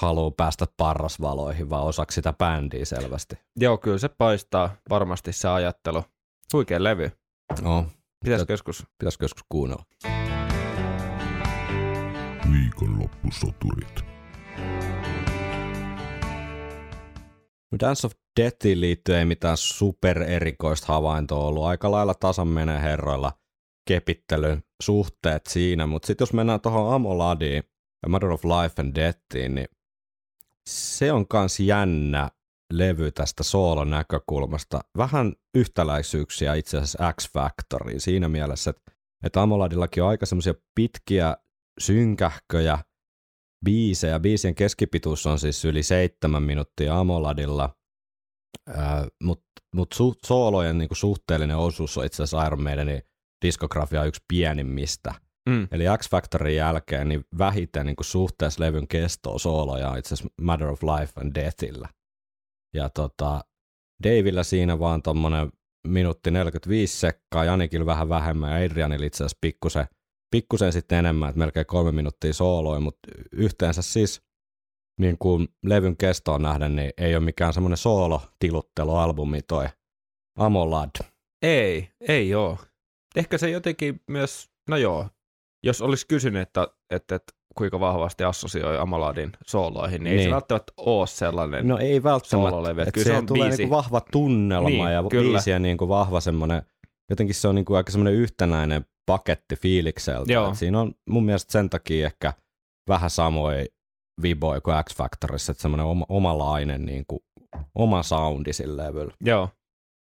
[0.00, 3.38] haluaa päästä parrasvaloihin, vaan osaksi sitä bändiä selvästi.
[3.56, 6.04] joo, kyllä se paistaa varmasti se ajattelu.
[6.52, 7.10] Huikea levy.
[7.62, 7.86] No,
[8.24, 8.84] Pitäisikö joskus?
[8.98, 9.82] pitäisikö joskus kuunnella?
[12.52, 14.04] Viikonloppusoturit.
[17.80, 21.64] Dance of Deathiin liittyen ei mitään super erikoista havaintoa ollut.
[21.64, 23.32] Aika lailla tasan menee herroilla
[23.88, 27.62] kepittelyn suhteet siinä, mutta sitten jos mennään tuohon Amoladiin
[28.02, 29.68] ja Matter of Life and Deathiin, niin
[30.68, 32.30] se on kans jännä
[32.72, 34.80] levy tästä soolon näkökulmasta.
[34.96, 38.92] Vähän yhtäläisyyksiä itse asiassa X-Factoriin siinä mielessä, että,
[39.24, 41.36] että Amoladillakin on aika semmoisia pitkiä
[41.78, 42.78] synkähköjä
[43.64, 44.20] biisejä.
[44.20, 47.75] Biisien keskipituus on siis yli seitsemän minuuttia Amoladilla,
[49.22, 53.02] mutta mut su- soolojen niinku suhteellinen osuus on itse asiassa Iron Maidenin
[53.44, 55.14] diskografia yksi pienimmistä.
[55.48, 55.68] Mm.
[55.70, 60.68] Eli X-Factorin jälkeen niin vähiten niin kuin suhteessa levyn kestoa sooloja on itse asiassa Matter
[60.68, 61.88] of Life and Deathillä.
[62.74, 63.44] Ja tota,
[64.02, 65.52] Davillä siinä vaan tommonen
[65.88, 69.86] minuutti 45 sekkaa, Janikilla vähän vähemmän ja Adrianilla itse asiassa pikkusen,
[70.30, 74.22] pikkusen sitten enemmän, että melkein kolme minuuttia sooloja, mutta yhteensä siis
[75.00, 79.66] niin kuin levyn kestoon nähden, niin ei ole mikään semmoinen soolotiluttelualbumi toi
[80.38, 80.90] Amolad.
[81.42, 82.58] Ei, ei oo.
[83.16, 85.08] Ehkä se jotenkin myös, no joo,
[85.64, 90.28] jos olisi kysynyt, että, että, että kuinka vahvasti assosioi Amaladin sooloihin, niin, ei Niin.
[90.28, 91.68] se välttämättä ole sellainen.
[91.68, 92.70] No ei välttämättä.
[92.82, 93.62] Että kyllä se on tulee biisi.
[93.62, 95.30] niinku vahva tunnelma Niin, ja kyllä.
[95.32, 96.62] biisien niinku vahva semmoinen,
[97.10, 100.32] jotenkin se on niinku aika semmoinen yhtenäinen paketti fiilikseltä.
[100.32, 100.48] Joo.
[100.48, 102.32] Et siinä on mun mielestä sen takia ehkä
[102.88, 103.66] vähän samoin
[104.22, 107.24] viboja kuin X-Factorissa, että semmoinen oma, omalainen niinku,
[107.74, 109.14] oma soundi sillä levyllä.
[109.20, 109.48] Joo,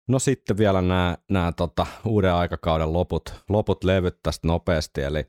[0.08, 5.24] No sitten vielä nämä, nämä tota, uuden aikakauden loput, loput levyt tästä nopeasti, eli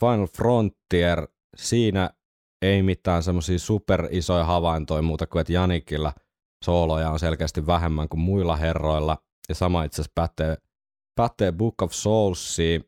[0.00, 2.10] Final Frontier, siinä
[2.62, 6.12] ei mitään semmoisia super isoja havaintoja muuta kuin, että Janikilla
[6.64, 10.56] sooloja on selkeästi vähemmän kuin muilla herroilla, ja sama itse asiassa pätee,
[11.16, 12.84] pätee Book of Soulsiin,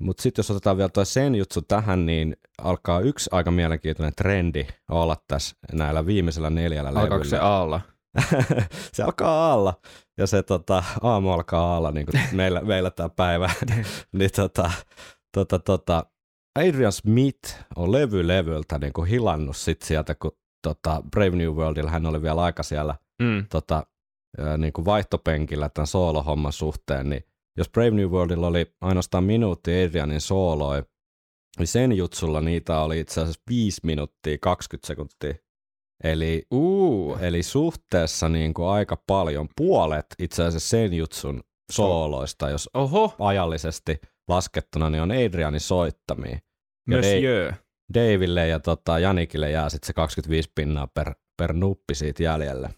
[0.00, 4.66] mutta sitten jos otetaan vielä tuo sen jutsu tähän, niin alkaa yksi aika mielenkiintoinen trendi
[4.90, 7.80] olla tässä näillä viimeisellä neljällä alkaako levyllä se alla?
[8.94, 9.74] se alkaa alla
[10.18, 13.50] ja se tota, aamu alkaa alla, niin kuin meillä, meillä tämä päivä.
[14.12, 14.70] niin tota,
[15.36, 16.06] tota, tota,
[16.58, 21.90] Adrian Smith on levy levyltä niin kuin hilannut sit sieltä, kun tota, Brave New Worldilla
[21.90, 23.46] hän oli vielä aika siellä Mm.
[23.50, 23.86] tota,
[24.58, 27.24] niin kuin vaihtopenkillä tämän soolohomman suhteen, niin
[27.56, 30.82] jos Brave New Worldilla oli ainoastaan minuutti Adrianin sooloi,
[31.58, 35.34] niin sen jutsulla niitä oli itse asiassa 5 minuuttia 20 sekuntia.
[36.04, 41.40] Eli Uu, Eli suhteessa niin kuin aika paljon, puolet itse asiassa sen jutsun
[41.72, 46.38] sooloista, jos oho, ajallisesti laskettuna, niin on Adrianin soittamia.
[46.90, 47.52] Ja monsieur.
[47.94, 52.70] Daville ja tota, Janikille jää sitten se 25 pinnaa per, per nuppi siitä jäljelle.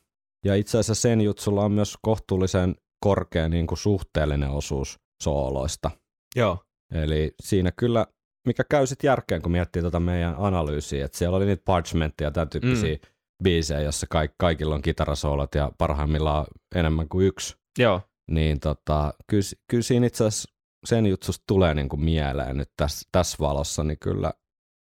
[0.45, 5.91] Ja itse asiassa sen jutsulla on myös kohtuullisen korkea niin kuin suhteellinen osuus sooloista.
[6.37, 6.59] Joo,
[6.95, 8.07] Eli siinä kyllä,
[8.47, 12.33] mikä käy sitten järkeen, kun miettii tota meidän analyysiä, että siellä oli niitä parchmentteja ja
[12.33, 13.15] tämän tyyppisiä mm.
[13.45, 17.57] biisejä, jossa kaik, kaikilla on kitarasoolot ja parhaimmillaan enemmän kuin yksi.
[17.79, 20.55] joo, Niin tota, kyllä, kyllä siinä itse asiassa
[20.85, 24.33] sen jutsusta tulee niinku mieleen nyt tässä, tässä valossa, niin kyllä,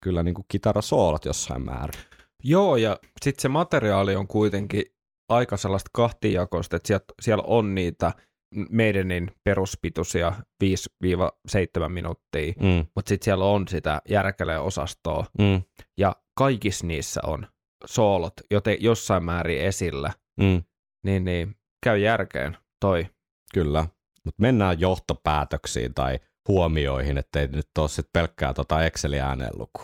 [0.05, 2.01] kyllä niinku kitarasoolot jossain määrin.
[2.44, 4.85] Joo, ja sitten se materiaali on kuitenkin
[5.29, 8.12] aika sellaista kahtijakoista, että sieltä, siellä on niitä
[8.71, 10.33] meidänin peruspituisia
[10.65, 15.62] 5-7 minuuttia, Mm, mutta sitten siellä on sitä järkele-osastoa, mm,
[15.99, 17.47] ja kaikissa niissä on
[17.87, 20.62] soolot joten jossain määrin esillä, mm,
[21.05, 23.07] niin, niin käy järkeen toi.
[23.55, 23.87] kyllä.
[24.25, 29.83] Mutta mennään johtopäätöksiin tai huomioihin, ettei nyt ole sit pelkkää tota Excelin äänenluku.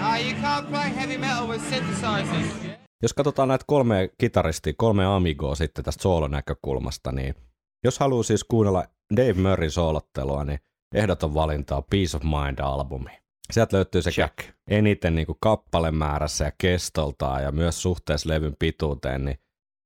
[0.00, 2.83] Ah, you can't play heavy metal with synthesizers.
[3.04, 7.34] Jos katsotaan näitä kolme kitaristia, kolme amigoa sitten tästä soolonäkökulmasta, niin
[7.84, 8.84] jos haluaa siis kuunnella
[9.16, 10.58] Dave Murray soolottelua, niin
[10.94, 13.10] ehdoton valinta on Peace of Mind-albumi.
[13.52, 14.54] Sieltä löytyy sekä Check.
[14.70, 19.38] eniten niin kuin kappalemäärässä ja kestoltaan ja myös suhteessa levyn pituuteen, niin,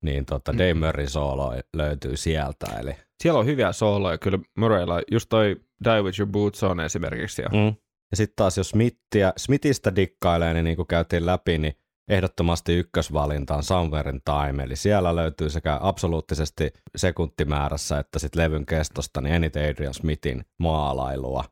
[0.03, 2.67] niin tota Dave Murray soolo löytyy sieltä.
[2.81, 7.43] Eli Siellä on hyviä sooloja, kyllä Murraylla, just toi Die With Your Boots On esimerkiksi
[7.43, 7.49] jo.
[7.49, 7.75] Mm.
[8.11, 11.75] Ja sitten taas jos Smithia, Smithistä dikkailee, niin niin kuin käytiin läpi, niin
[12.09, 18.67] ehdottomasti ykkösvalinta on Somewhere in Time, eli siellä löytyy sekä absoluuttisesti sekuntimäärässä että sitten levyn
[18.67, 21.45] kestosta niin eniten Adrian Smithin maalailua.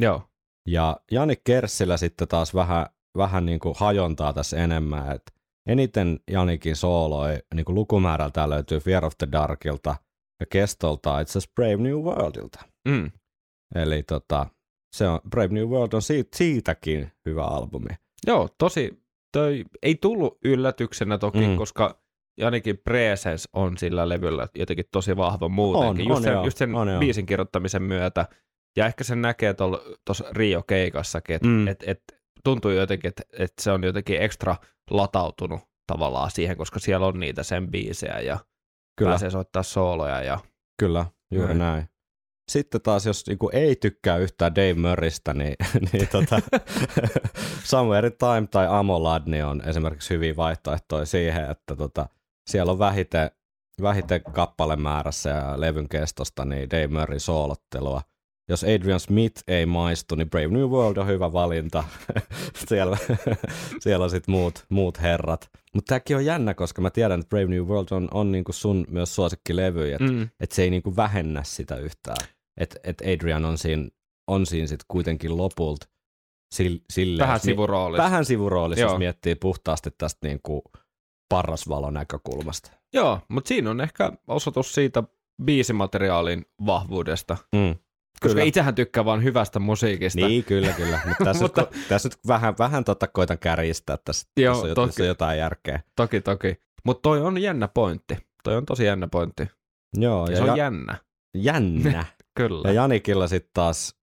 [0.00, 0.22] Joo.
[0.68, 5.32] Ja Jani Kerssillä sitten taas vähän, vähän niin kuin hajontaa tässä enemmän, että
[5.66, 9.96] eniten Janikin sooloi niin kuin lukumäärältä löytyy Fear of the Darkilta
[10.40, 12.60] ja kestolta itse asiassa Brave New Worldilta.
[12.88, 13.10] Mm.
[13.74, 14.46] Eli tota,
[14.96, 17.90] se on, Brave New World on siitä, siitäkin hyvä albumi.
[18.26, 19.02] Joo, tosi,
[19.40, 21.56] toi ei tullut yllätyksenä toki, Mm.
[21.56, 22.00] koska
[22.38, 26.56] Janikin Presence on sillä levyllä jotenkin tosi vahva muutenkin, On, just on sen, joo, just
[26.58, 26.98] sen on joo.
[27.00, 28.26] biisin kirjoittamisen myötä.
[28.76, 29.54] Ja ehkä sen näkee
[30.04, 31.68] tuossa Rio-keikassakin, että Mm.
[31.68, 32.02] et, et,
[32.44, 34.56] tuntuu jotenkin, että et se on jotenkin ekstra
[34.90, 38.38] latautunut tavallaan siihen, koska siellä on niitä sen biisejä ja
[38.98, 40.22] Kyllä, pääsee soittaa sooloja.
[40.22, 40.38] Ja...
[40.80, 41.58] kyllä juuri Näin.
[41.58, 41.88] näin.
[42.50, 45.54] Sitten taas, jos niinku ei tykkää yhtään Dave Murraystä, niin,
[45.92, 46.40] niin tota,
[47.64, 52.08] Somewhere Time tai Amolad niin on esimerkiksi hyviä vaihtoehtoja siihen, että tota,
[52.50, 53.30] siellä on vähiten,
[53.82, 58.02] vähiten kappalemäärässä ja levyn kestosta niin Dave Murray soolottelua.
[58.48, 61.84] Jos Adrian Smith ei maistu, niin Brave New World on hyvä valinta.
[62.68, 62.96] siellä,
[63.80, 65.50] siellä on sitten muut, muut herrat.
[65.74, 68.84] Mutta tämäkin on jännä, koska mä tiedän, että Brave New World on, on niinku sun
[68.90, 70.28] myös suosikkilevy, että Mm.
[70.40, 72.16] et se ei niinku vähennä sitä yhtään.
[72.56, 73.88] Että et Adrian on siinä,
[74.26, 75.86] on siinä sitten kuitenkin lopulta
[76.56, 78.02] sil, silleen, Vähän sivuroolissa.
[78.04, 80.62] vähän sivuroolissa, jos miettii puhtaasti tästä niinku
[81.28, 82.70] parrasvalon näkökulmasta.
[82.92, 85.02] Joo, mutta siinä on ehkä osoitus siitä
[85.44, 87.36] biisimateriaalin vahvuudesta.
[87.52, 87.74] Mm.
[88.20, 88.42] Koska Kyllä.
[88.44, 90.26] itsehän tykkää vaan hyvästä musiikista.
[90.26, 91.00] Niin, kyllä, kyllä.
[91.08, 94.28] Mutta tässä, Mutta- nyt, tässä nyt vähän, vähän tota koitan kärjistää tässä.
[94.36, 94.86] Joo, tässä, on, toki.
[94.88, 95.80] tässä on jotain järkeä.
[95.96, 96.56] Toki, toki.
[96.84, 98.16] Mutta toi on jännä pointti.
[98.44, 99.46] Toi on tosi jännä pointti.
[99.96, 100.96] Joo, Ja ja, se on ja jännä.
[101.34, 102.04] jännä.
[102.36, 102.68] Kyllä.
[102.68, 103.96] Ja Janikilla sitten taas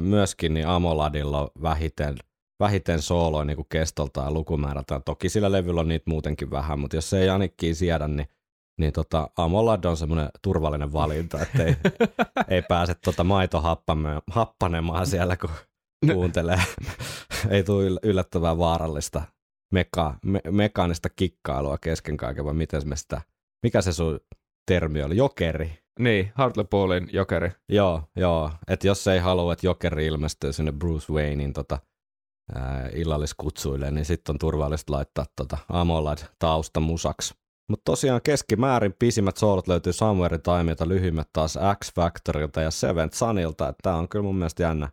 [0.00, 2.16] myöskin niin Amoladilla vähiten,
[2.60, 5.00] vähiten sooloja niin kestolta ja lukumäärältä.
[5.04, 8.28] Toki sillä levyllä on niitä muutenkin vähän, mutta jos ei Janikkiin siedä, niin,
[8.78, 11.76] niin tota, Amolad on semmoinen turvallinen valinta, että ei,
[12.48, 15.50] ei pääse tota maito happame- happanemaan siellä, kun
[16.12, 16.60] kuuntelee.
[17.50, 19.22] ei tule yll- yllättävän vaarallista
[19.72, 23.20] meka, me, mekaanista kikkailua kesken kaiken, vai miten me sitä,
[23.62, 24.20] mikä se sun
[24.66, 25.81] termi oli, jokeri.
[25.98, 27.50] Niin, Hartlepoolin jokeri.
[27.68, 28.50] Joo, joo.
[28.68, 31.78] Että jos ei halua, että Jokeri ilmestyy sinne Bruce Waynein tota,
[32.54, 37.34] ää, illalliskutsuille, niin sitten on turvallista laittaa tota Amolad taustamusaksi.
[37.70, 43.16] Mutta tosiaan keskimäärin pisimmät soolot löytyy Somewhere in Timeilta, lyhyimmät taas X Factorilta ja Seventh
[43.16, 43.74] Sunilta.
[43.82, 44.88] Tämä on kyllä mun mielestä jännä,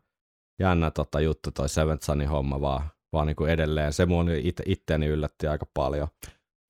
[0.59, 3.93] jännä tota juttu toi Seventh Sunin homma vaan, vaan niinku edelleen.
[3.93, 6.07] Se mun itse, itteeni yllätti aika paljon.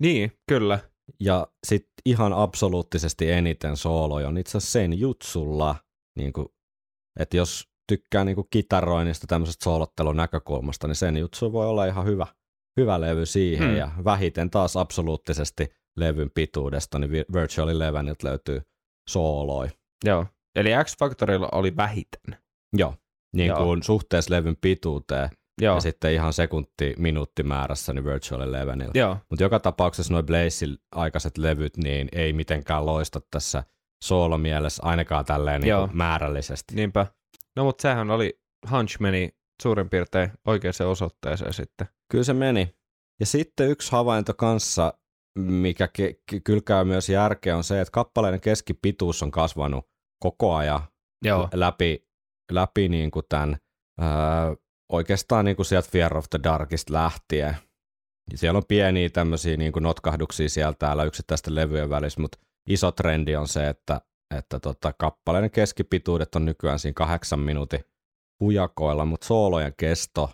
[0.01, 0.79] Niin, kyllä.
[1.19, 5.75] Ja sitten ihan absoluuttisesti eniten sooloja on itse asiassa sen jutsulla,
[6.17, 6.47] niin kuin,
[7.19, 12.05] että jos tykkää niin kuin kitaroinnista tämmöisestä soolottelun näkökulmasta, niin sen jutsu voi olla ihan
[12.05, 12.27] hyvä,
[12.79, 13.69] hyvä levy siihen.
[13.69, 13.75] Mm.
[13.75, 15.67] Ja vähiten taas absoluuttisesti
[15.97, 18.61] levyn pituudesta, niin Vi- Virtual Eleveniltä löytyy
[19.09, 19.67] sooloi.
[20.05, 20.25] Joo.
[20.55, 22.37] Eli X-Factorilla oli vähiten.
[22.73, 22.95] Joo,
[23.35, 23.63] niin Joo.
[23.63, 25.29] kuin suhteessa levyn pituuteen
[25.61, 25.75] Joo.
[25.75, 28.99] ja sitten ihan sekunti, minuutti määrässä niin Virtual Eleveniltä.
[28.99, 29.17] Joo.
[29.29, 33.63] Mutta joka tapauksessa noin Blazin aikaiset levyt niin ei mitenkään loista tässä
[34.03, 35.89] soolomielessä ainakaan tälleen niin Joo.
[35.93, 36.75] määrällisesti.
[36.75, 37.07] Niinpä.
[37.55, 38.39] No mutta sehän oli,
[38.71, 39.29] Hunch meni
[39.61, 41.87] suurin piirtein oikeaan osoitteeseen sitten.
[42.11, 42.75] Kyllä se meni.
[43.19, 44.93] Ja sitten yksi havainto kanssa,
[45.39, 49.85] mikä ke- ke- kyllä käy myös järkeä, on se, että kappaleiden keskipituus on kasvanut
[50.19, 50.81] koko ajan
[51.25, 51.49] Joo.
[51.53, 52.07] läpi,
[52.51, 53.57] läpi niin kuin tämän,
[54.01, 54.07] öö,
[54.89, 57.57] oikeastaan niin kuin sieltä Fear of the Darkista lähtien.
[58.31, 62.91] Ja Siellä on pieniä tämmöisiä niin kuin notkahduksia siellä täällä yksittäisten levyjen välissä, mutta iso
[62.91, 64.01] trendi on se, että,
[64.37, 67.85] että tota, kappaleiden keskipituudet on nykyään siinä kahdeksan minuutin
[68.39, 70.29] hujakoilla, mutta soolojen kesto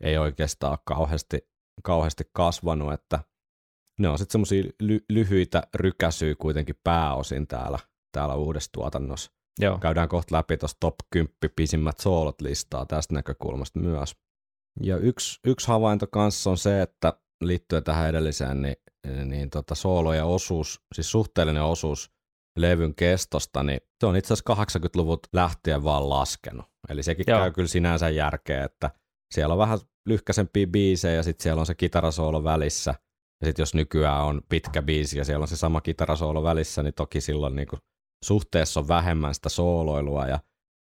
[0.00, 1.48] ei oikeastaan ole kauheasti,
[1.82, 3.20] kauheasti kasvanut, että
[3.98, 7.78] ne on sitten semmoisia ly- lyhyitä rykäsyjä kuitenkin pääosin täällä,
[8.12, 9.33] täällä uudessa tuotannossa.
[9.58, 9.78] Joo.
[9.78, 14.16] Käydään kohta läpi tuosta top 10 pisimmät soolot listaa tästä näkökulmasta myös.
[14.82, 17.12] Ja yksi, yksi havainto kanssa on se, että
[17.44, 18.76] liittyen tähän edelliseen, niin,
[19.24, 22.10] niin tota soolojen osuus, siis suhteellinen osuus
[22.58, 26.66] levyn kestosta, niin se on itse asiassa 80-luvut lähtien vaan laskenut.
[26.88, 27.38] Eli sekin Joo.
[27.40, 28.90] käy kyllä sinänsä järkeä, että
[29.34, 29.78] siellä on vähän
[30.08, 32.94] lyhkäisempiä biisejä ja sitten siellä on se kitarasoolo välissä.
[33.40, 36.94] Ja sitten jos nykyään on pitkä biisi ja siellä on se sama kitarasoolo välissä, niin
[36.94, 37.68] toki silloin niin
[38.24, 40.38] suhteessa on vähemmän sitä sooloilua ja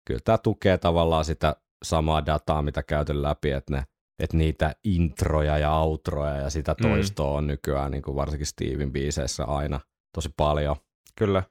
[0.07, 3.83] kyllä tämä tukee tavallaan sitä samaa dataa, mitä käyty läpi, että, ne,
[4.23, 6.89] että niitä introja ja outroja ja sitä Mm.
[6.89, 9.79] toistoa on nykyään niin kuin varsinkin Steven biiseissä aina
[10.15, 10.75] tosi paljon.
[11.17, 11.43] Kyllä.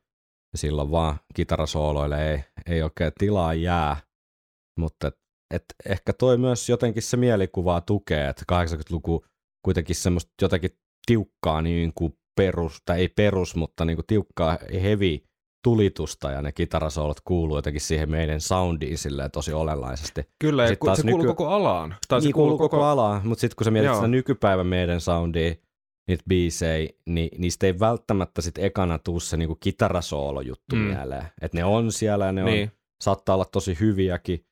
[0.52, 3.96] Ja silloin vaan kitarasooloille ei, ei oikein tilaa jää.
[4.78, 5.14] Mutta et,
[5.54, 9.24] et ehkä toi myös jotenkin se mielikuvaa tukee, että 80-luku
[9.64, 10.70] kuitenkin semmoista jotenkin
[11.06, 15.18] tiukkaa niin kuin perus, tai ei perus, mutta niin kuin tiukkaa heavy
[15.64, 20.22] tulitusta ja ne kitarasoolot kuuluu jotenkin siihen meidän soundiin silleen tosi olennaisesti.
[20.38, 21.94] Kyllä, ja taas se kuuluu nyky- koko alaan.
[22.08, 23.94] Tai se niin kuuluu koko, koko alaan, mutta sitten kun sä mietit Joo.
[23.94, 25.54] sitä nykypäivän meidän soundia,
[26.08, 30.82] niitä biisejä, niin niistä ei välttämättä sit ekana tuu se niinku kitarasoolojuttu Mm.
[30.82, 31.24] mieleen.
[31.42, 34.44] Että ne on siellä ja ne on, Niin, saattaa olla tosi hyviäkin,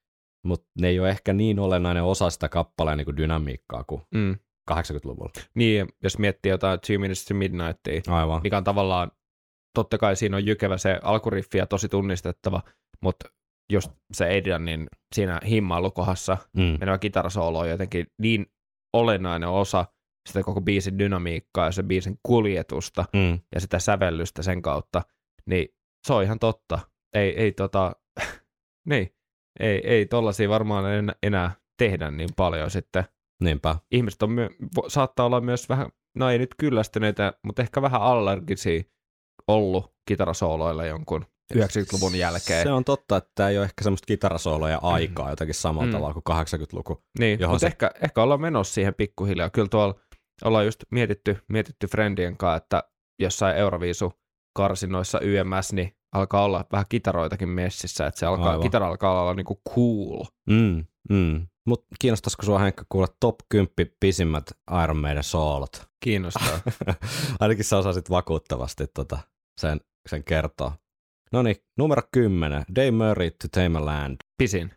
[0.46, 4.36] mutta ne ei ole ehkä niin olennainen osa sitä kappaleen niinku dynamiikkaa kuin mm.
[4.70, 5.32] 80-luvulla.
[5.54, 8.40] niin, ja jos miettii jotain Two Minutes to Midnightia, Aivan.
[8.44, 9.10] mikä on tavallaan,
[9.76, 12.62] totta kai siinä on jykevä se alkuriffi ja tosi tunnistettava,
[13.02, 13.28] mutta
[13.72, 16.76] just se Adrian, niin siinä himmailukohdassa Mm.
[16.80, 18.46] menevä kitarasoolo on jotenkin niin
[18.92, 19.84] olennainen osa
[20.28, 23.38] sitä koko biisin dynamiikkaa ja se biisin kuljetusta Mm.
[23.54, 25.02] ja sitä sävellystä sen kautta,
[25.46, 25.68] niin
[26.06, 26.78] se on ihan totta.
[27.14, 27.92] Ei, ei tota,
[28.90, 29.14] niin,
[29.60, 33.04] ei, ei tollasia varmaan enää, enää tehdä niin paljon sitten.
[33.42, 33.76] Niinpä.
[33.90, 34.36] Ihmiset on
[34.88, 38.82] saattaa olla myös vähän, no ei nyt kyllästyneitä, mutta ehkä vähän allergisia
[39.48, 42.62] ollut kitarasooloilla jonkun 90-luvun jälkeen.
[42.62, 45.92] Se on totta, että tämä ei ole ehkä semmoista kitarasooloja aikaa jotenkin samalla Mm.
[45.92, 47.02] tavalla kuin 80-luku.
[47.18, 49.50] Niin, mutta se- ehkä, ehkä ollaan menossa siihen pikkuhiljaa.
[49.50, 49.94] Kyllä tuolla
[50.44, 52.84] ollaan just mietitty, mietitty Friendien kanssa, että
[53.22, 54.12] jossain Euroviisu
[54.56, 58.62] karsinoissa YMS, niin alkaa olla vähän kitaroitakin messissä, että se alkaa, Aivan.
[58.62, 60.24] kitara alkaa olla niinku cool.
[60.50, 61.46] Mm, mm.
[61.66, 63.68] Mutta kiinnostaisiko sua Henkka kuulla top 10
[64.00, 64.44] pisimmät
[64.84, 65.88] Iron Maiden soolot?
[66.04, 66.58] Kiinnostaa.
[67.40, 69.18] Ainakin sä osasit vakuuttavasti tota,
[69.60, 70.72] sen, sen kertoa.
[71.32, 72.64] No niin, numero 10.
[72.76, 74.16] Dave Murray to Tame a Land.
[74.38, 74.70] Pisin.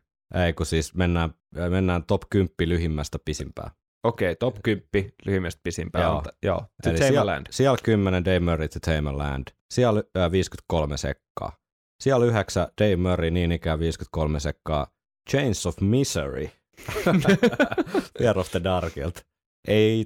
[0.46, 1.34] Ei kun siis mennään,
[1.70, 3.72] mennään top 10 lyhimmästä pisimpään.
[4.04, 4.90] Okei, top 10,
[5.26, 6.04] lyhyemmästä pisimpään.
[6.04, 6.14] Joo.
[6.14, 6.32] Joo.
[6.44, 7.48] Joo, to Eli Tame siellä, a Land.
[7.50, 9.48] siellä 10 Dave Murray to Tame a Land.
[9.72, 11.58] Siellä äh, 53 sekkaa.
[12.04, 14.88] Siellä 9 Dave Murray niin ikään 53 sekkaa.
[15.30, 16.50] Chains of Misery.
[18.20, 19.22] Fear of the Darkilta.
[19.68, 20.06] Ei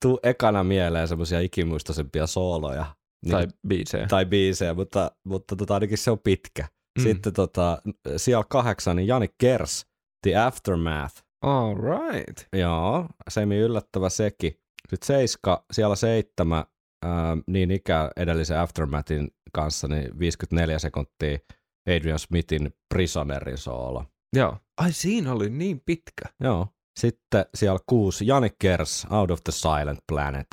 [0.00, 2.86] tuu ekana mieleen semmoisia ikimuistoisempia sooloja.
[3.24, 4.06] Niin Tai biisejä.
[4.06, 6.68] tai biisejä, mutta, mutta tota, ainakin se on pitkä.
[6.98, 7.02] Mm.
[7.02, 7.82] Sitten tota,
[8.16, 9.86] siellä kahdeksan, niin Jani Kers,
[10.22, 11.22] The Aftermath.
[11.42, 12.46] All right.
[12.52, 14.52] Joo, semi yllättävä sekin.
[14.88, 16.64] Sitten seiska, siellä seitsemän,
[17.04, 21.38] ää, niin ikään edellisen Aftermathin kanssa, niin 54 sekuntia
[21.96, 24.04] Adrian Smithin Prisonerin soolo.
[24.36, 24.56] Joo.
[24.80, 26.24] Ai siinä oli niin pitkä.
[26.40, 26.68] Joo.
[27.00, 30.46] Sitten siellä kuusi, Jani Kers, Out of the Silent Planet.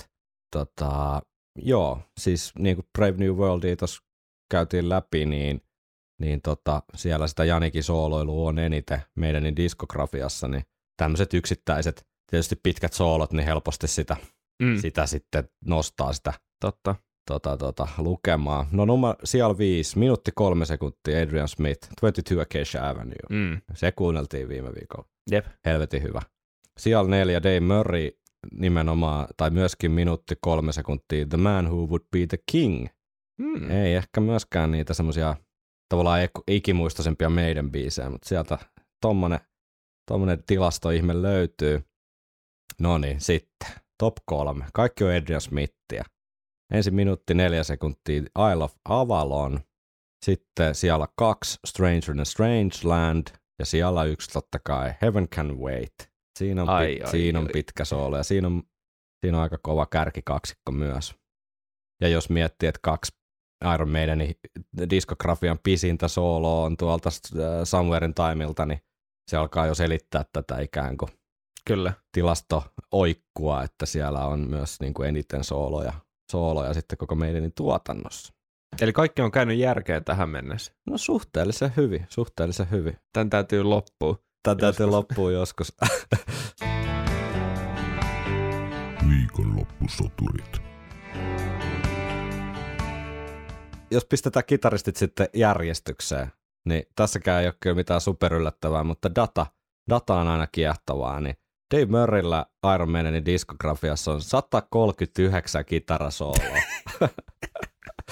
[0.55, 1.22] Tota,
[1.55, 4.03] joo, siis niin kuin Brave New Worldia tuossa
[4.51, 5.61] käytiin läpi, niin,
[6.21, 10.63] niin tota, siellä sitä Janikin sooloilua on eniten meidän diskografiassa, niin
[10.97, 14.17] tämmöiset yksittäiset, tietysti pitkät soolot, niin helposti sitä,
[14.63, 14.77] Mm.
[14.81, 16.95] sitä sitten nostaa sitä Totta.
[17.27, 18.67] tota, tota, lukemaa.
[18.71, 23.15] No numero, siellä viisi, minuutti kolme sekuntia, Adrian Smith, 22 Acacia Avenue.
[23.29, 23.61] Mm.
[23.75, 25.45] Se kuunneltiin viime viikolla Jep.
[25.65, 26.21] helvetin hyvä.
[26.79, 28.11] Siellä neljä Dave Murray
[28.51, 32.87] nimenomaan, tai myöskin minuutti kolme sekuntia The Man Who Would Be the King.
[33.37, 33.71] Mm.
[33.71, 35.35] Ei ehkä myöskään niitä semmoisia
[35.89, 38.57] tavallaan ik- ikimuistoisempia meidän biisejä, mutta sieltä
[39.01, 39.39] tommonen,
[40.11, 41.83] tommonen tilastoihme löytyy.
[42.81, 43.69] No niin, sitten
[43.99, 44.65] top kolme.
[44.73, 46.03] Kaikki on Adrian Smithia.
[46.73, 49.59] Ensin minuutti neljä sekuntia Isle of Avalon.
[50.25, 53.27] Sitten siellä kaksi Stranger in a Strange Land.
[53.59, 56.12] Ja siellä yksi totta kai Heaven Can Wait.
[56.38, 57.51] Siinä on, Ai, pit, ai, siinä on ai.
[57.53, 58.63] pitkä soolo ja siinä on,
[59.25, 61.15] siinä on aika kova kärkikaksikko myös.
[62.01, 63.11] Ja jos miettii, että kaksi
[63.73, 64.36] Iron Maidenin
[64.89, 68.81] diskografian pisintä sooloa on tuolta äh, Somewhere in Timeilta, niin
[69.31, 71.11] se alkaa jo selittää tätä ikään kuin
[71.65, 71.93] Kyllä.
[72.11, 75.93] tilasto-oikkua, että siellä on myös niin kuin eniten sooloja,
[76.31, 78.34] sooloja sitten koko meidän tuotannossa.
[78.81, 80.73] Eli kaikki on käynyt järkeen tähän mennessä.
[80.88, 82.97] No suhteellisen hyvin, suhteellisen hyvin.
[83.13, 84.17] Tän täytyy loppua.
[84.43, 84.95] Tämä täytyy Joskus.
[84.95, 85.75] loppua joskus.
[89.09, 90.61] Viikonloppusoturit.
[93.91, 96.31] Jos pistetään kitaristit sitten järjestykseen,
[96.65, 99.45] niin tässäkään ei ole kyllä mitään superyllättävää, mutta data,
[99.89, 101.35] data on aina kiehtovaa, niin
[101.75, 106.57] Dave Murrayllä Iron Maidenin diskografiassa on 139 kitarasooloa.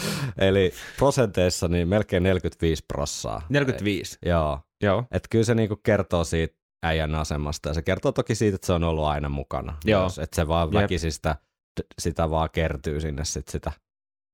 [0.38, 3.42] Eli prosenteissa niin melkein 45 prossaa.
[3.50, 4.18] 45.
[4.26, 5.04] Joo, Joo.
[5.12, 8.74] että kyllä se niinku kertoo siitä äijän asemasta ja se kertoo toki siitä, että se
[8.74, 9.78] on ollut aina mukana.
[9.86, 10.08] Joo.
[10.22, 10.84] Että se vaan Jep.
[10.84, 11.36] väkisin sitä,
[12.02, 13.72] sitä vaan kertyy sinne sit sitä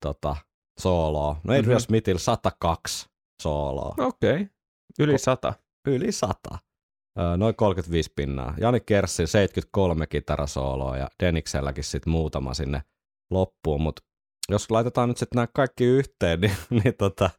[0.06, 0.36] tota,
[0.80, 1.34] sooloa.
[1.44, 1.70] No Adrian Mhm.
[1.70, 1.80] mm-hmm.
[1.80, 3.10] Smithillä 102
[3.42, 3.96] sooloa.
[4.00, 4.32] Okei.
[4.34, 4.48] Okay.
[5.00, 5.54] Yli Ko- sata.
[5.88, 6.58] Yli 100.
[7.20, 8.54] Öö, noin 35 pinnaa.
[8.60, 12.84] Jani Kerssin 73 kitarasooloa ja Denikselläkin sitten muutama sinne
[13.32, 14.02] loppuun, mutta
[14.52, 17.30] jos laitetaan nyt sitten nämä kaikki yhteen, niin, niin tota,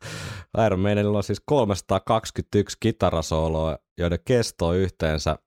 [0.66, 5.38] Iron Maidenilla on siis 321 kitarasooloa, joiden kesto on yhteensä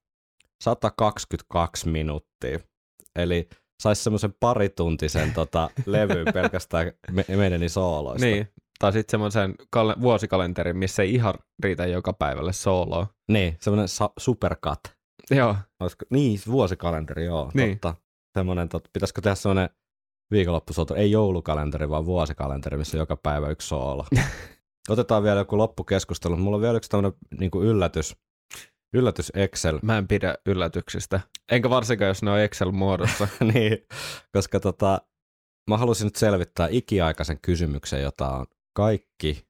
[0.64, 2.60] 122 minuuttia.
[3.16, 3.50] Eli
[3.84, 8.26] saisi semmoisen parituntisen tota, levyn pelkästään me- Maidenin sooloista.
[8.26, 8.48] Niin,
[8.80, 11.34] tai sitten semmoisen kal- vuosikalenterin, missä ei ihan
[11.64, 13.08] riitä joka päivälle sooloa.
[13.32, 14.80] Niin, semmoinen sa- supercut.
[15.32, 17.80] Joo, Olisiko, niin, vuosikalenteri, joo, Niin.
[17.80, 18.02] totta.
[18.38, 19.70] Semmoinen, tot, pitäisikö tehdä semmoinen
[20.32, 24.06] viikonloppusoto, ei joulukalenteri, vaan vuosikalenteri, missä joka päivä yksi soolo.
[24.90, 26.38] Otetaan vielä joku loppukeskustelu.
[26.38, 28.16] Mulla on vielä yksi tämmöinen niin yllätys,
[28.94, 29.80] yllätys Excel.
[29.82, 31.20] mä en pidä yllätyksistä.
[31.52, 33.28] Enkä varsinkaan, jos ne on Excel-muodossa.
[33.54, 33.78] niin,
[34.34, 35.02] koska tota,
[35.70, 39.48] mä halusin nyt selvittää ikiaikaisen kysymyksen, jota on kaikki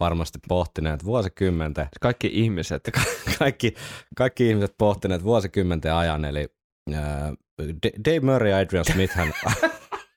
[0.00, 2.90] varmasti pohtineet vuosikymmenten, Kaikki ihmiset.
[3.38, 3.74] kaikki,
[4.16, 6.46] kaikki ihmiset pohtineet vuosikymmenten ajan, eli
[7.62, 9.32] D- Dave Murray ja Adrian Smith hän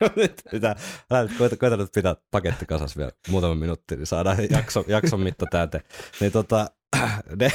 [0.15, 0.75] nyt pitää,
[1.11, 5.19] älä nyt koita, koita nyt pitää paketti kasas vielä muutama minuutti, niin saadaan jakso, jakson
[5.19, 5.83] mitta täyteen.
[6.19, 6.69] Niin tota,
[7.39, 7.51] de,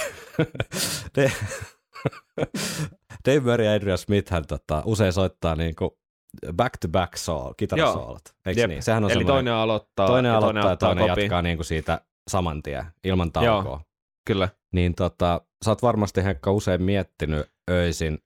[1.17, 1.33] de,
[3.27, 5.99] Dave Murray ja Adrian Smith hän tota, usein soittaa niinku
[6.53, 8.69] back-to-back soul, kitarasoolot, eikö Jep.
[8.69, 8.83] niin?
[8.83, 11.23] Sehän on Eli toinen aloittaa, toinen ja aloittaa ja toinen kopin.
[11.23, 13.63] jatkaa niinku siitä saman tien, ilman Joo.
[13.63, 13.81] taukoa.
[14.27, 14.49] Kyllä.
[14.73, 18.19] Niin tota, sä oot varmasti Henkka usein miettinyt öisin,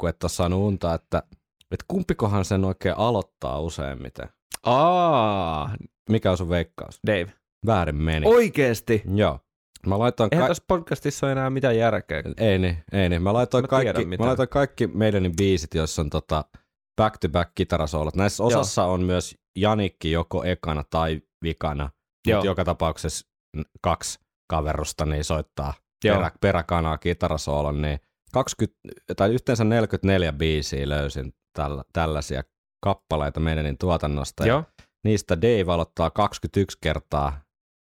[0.00, 1.22] kun et ole saanut unta, että,
[1.70, 4.28] että kumpikohan sen oikein aloittaa useimmiten.
[4.62, 5.74] Aa,
[6.10, 7.00] Mikä on sun veikkaus?
[7.06, 7.32] Dave.
[7.66, 8.26] Väärin meni.
[8.26, 9.02] Oikeesti?
[9.14, 9.40] Joo.
[9.86, 12.22] Mä laitoin Eihän ka- tässä podcastissa ole enää mitään järkeä.
[12.36, 13.22] Ei niin, ei niin.
[13.22, 14.22] Mä laitoin, Mä kaikki, mitä.
[14.22, 16.44] mä laitoin kaikki meidänin biisit, joissa on tota
[16.96, 18.16] back-to-back kitarasoolot.
[18.16, 18.48] Näissä Joo.
[18.48, 21.90] osassa on myös Janikki joko ekana tai vikana,
[22.26, 22.36] Joo.
[22.38, 23.26] mutta joka tapauksessa
[23.80, 24.18] kaksi
[24.50, 26.16] kaverusta niin soittaa Joo.
[26.16, 27.98] perä, peräkanaa kitarasoolon, niin
[28.32, 28.78] 20,
[29.16, 32.42] tai yhteensä 44 biisiä löysin tällä, tällaisia
[32.84, 34.42] kappaleita meidänin tuotannosta.
[34.42, 34.64] Ja Joo.
[35.04, 37.40] niistä Dave aloittaa 21 kertaa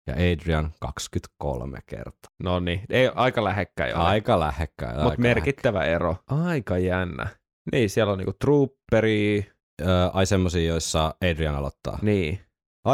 [0.07, 2.31] ja Adrian 23 kertaa.
[2.43, 4.03] No niin, ei aika lähekkäin ole.
[4.03, 5.03] Aika lähekkäin.
[5.03, 6.15] Mutta merkittävä ero.
[6.27, 7.27] Aika jännä.
[7.71, 9.35] Niin, siellä on niinku Trooperi.
[9.35, 9.53] lähekkäin.
[9.81, 11.99] Ö, ai semmosia, joissa Adrian aloittaa.
[12.01, 12.39] Niin.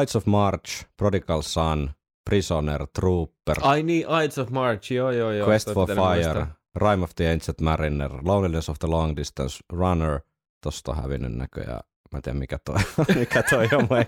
[0.01, 1.91] Ides of March, Prodigal Son,
[2.29, 5.47] Prisoner, Trooper, Ai niin, Ides of March, joo joo joo.
[5.47, 6.47] Quest for Fire, muistaa.
[6.75, 10.19] Rime of the Ancient Mariner, Loneliness of the Long Distance, Runner,
[10.61, 11.79] tosta on hävinnyt näköjään.
[12.11, 12.75] Mä en tiedä mikä toi,
[13.19, 13.99] mikä toi on, mun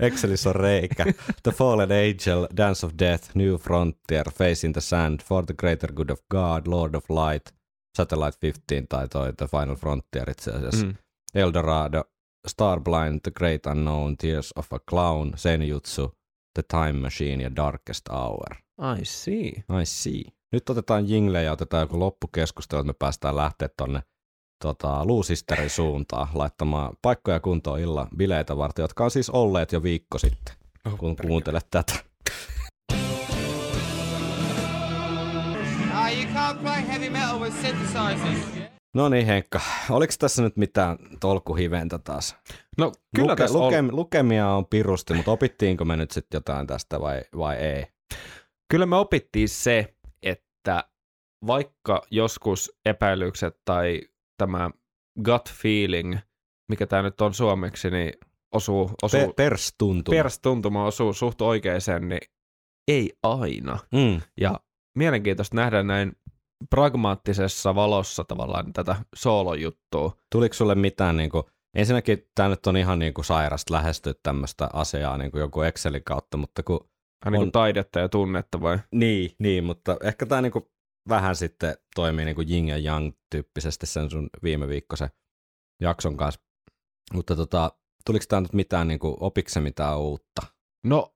[0.00, 1.04] Excelissä on reikä.
[1.42, 5.92] The Fallen Angel, Dance of Death, New Frontier, Face in the Sand, For the Greater
[5.92, 7.54] Good of God, Lord of Light,
[7.96, 10.86] Satellite 15 tai toi The Final Frontier itse asiassa.
[10.86, 10.94] Mm.
[11.34, 12.04] Eldorado,
[12.46, 16.12] Starblind, The Great Unknown, Tears of a Clown, Senjutsu,
[16.54, 18.56] The Time Machine ja Darkest Hour.
[19.00, 19.48] I see.
[19.82, 20.22] I see.
[20.52, 24.02] Nyt otetaan jingle ja otetaan joku loppukeskustelu, että me päästään lähteä tonne
[24.62, 30.18] tota, Luusisterin suuntaan laittamaan paikkoja kuntoon illan bileitä varten, jotka on siis olleet jo viikko
[30.18, 30.54] sitten,
[30.98, 31.94] kun kuuntelet tätä.
[38.94, 42.36] No niin Henkka, oliko tässä nyt mitään tolkuhiventä taas?
[42.78, 46.66] No kyllä Luke, tässä luke, on, Lukemia on pirusti, mutta opittiinko me nyt sitten jotain
[46.66, 47.86] tästä vai, vai ei?
[48.68, 50.84] kyllä me opittiin se, että
[51.46, 54.00] vaikka joskus epäilykset tai
[54.38, 54.70] tämä
[55.24, 56.16] gut feeling,
[56.68, 58.12] mikä tämä nyt on suomeksi, niin
[58.54, 60.16] osuu, osuu Pe- perstuntuma.
[60.16, 62.20] perstuntuma osuu suht oikeeseen, niin
[62.88, 63.78] ei aina.
[63.92, 64.20] mm.
[64.40, 64.60] Ja
[64.98, 66.12] mielenkiintoista nähdä näin
[66.70, 70.16] pragmaattisessa valossa tavallaan tätä soolojuttua.
[70.32, 71.44] Tuliko sulle mitään, niin kuin,
[71.76, 76.04] ensinnäkin tämä nyt on ihan niin kuin sairasta lähestyä tämmöistä asiaa niin kuin joku Excelin
[76.04, 76.80] kautta, mutta kun
[77.24, 77.44] Hän niin On.
[77.46, 78.78] kuin taidetta ja tunnetta vai?
[78.92, 80.70] Niin, niin mutta ehkä tämä niinku
[81.08, 85.10] vähän sitten toimii niinku yin ja yang tyyppisesti sen sun viime viikkoisen
[85.80, 86.40] jakson kanssa.
[87.14, 87.72] Mutta tota,
[88.06, 90.42] tuliko tämä nyt mitään, niinku, opikse mitään uutta?
[90.84, 91.14] No,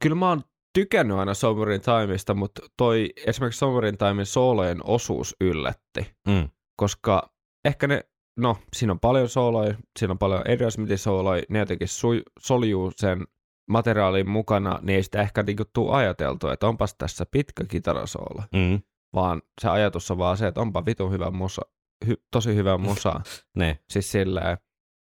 [0.00, 0.42] kyllä mä oon
[0.74, 6.48] tykännyt aina Sovereign Timeista, mutta toi esimerkiksi Sovereign Timein soolojen osuus yllätti, Mm.
[6.76, 7.32] koska
[7.64, 8.04] ehkä ne,
[8.36, 12.92] no siinä on paljon sooloja, siinä on paljon Adrian Smithin sooloja, ne jotenkin sui, soljuu
[12.96, 13.26] sen
[13.70, 18.80] materiaalin mukana, niin ei sitä ehkä niinku tuu ajateltu, että onpas tässä pitkä kitarasoolo, Mm.
[19.14, 21.62] Vaan se ajatus on vaan se, että onpa vitun hyvä musa,
[22.06, 23.20] hy, tosi hyvä musa.
[23.56, 23.78] Ne.
[23.90, 24.58] Siis silleen.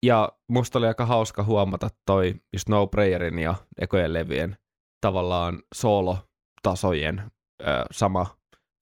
[0.06, 4.58] Ja musta oli aika hauska huomata toi just No Prayerin ja ekojen levien
[5.02, 7.32] tavallaan soolotasojen
[7.62, 8.26] ö, sama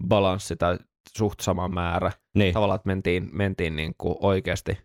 [0.08, 0.78] balanssi tai
[1.18, 2.12] suht sama määrä.
[2.36, 4.78] Niin, Tavallaan, että mentiin, mentiin niin kuin oikeasti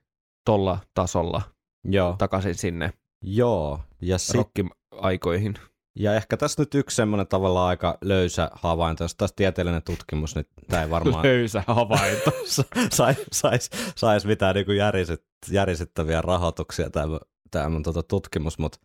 [0.44, 1.42] tolla tasolla
[1.84, 2.14] joo.
[2.18, 3.80] takaisin sinne joo.
[4.00, 5.54] Ja, sit, rokkiaikoihin.
[5.99, 10.47] Ja ehkä tässä nyt yksi semmoinen tavallaan aika löysä havainto, jos taas tieteellinen tutkimus, niin
[10.68, 12.30] tämä ei varmaan Löysä havainto.
[12.93, 17.18] saisi sais, sais mitään niin järisyt, järisyttäviä rahoituksia tämä,
[17.51, 18.78] tämä mun tota tutkimus, mutta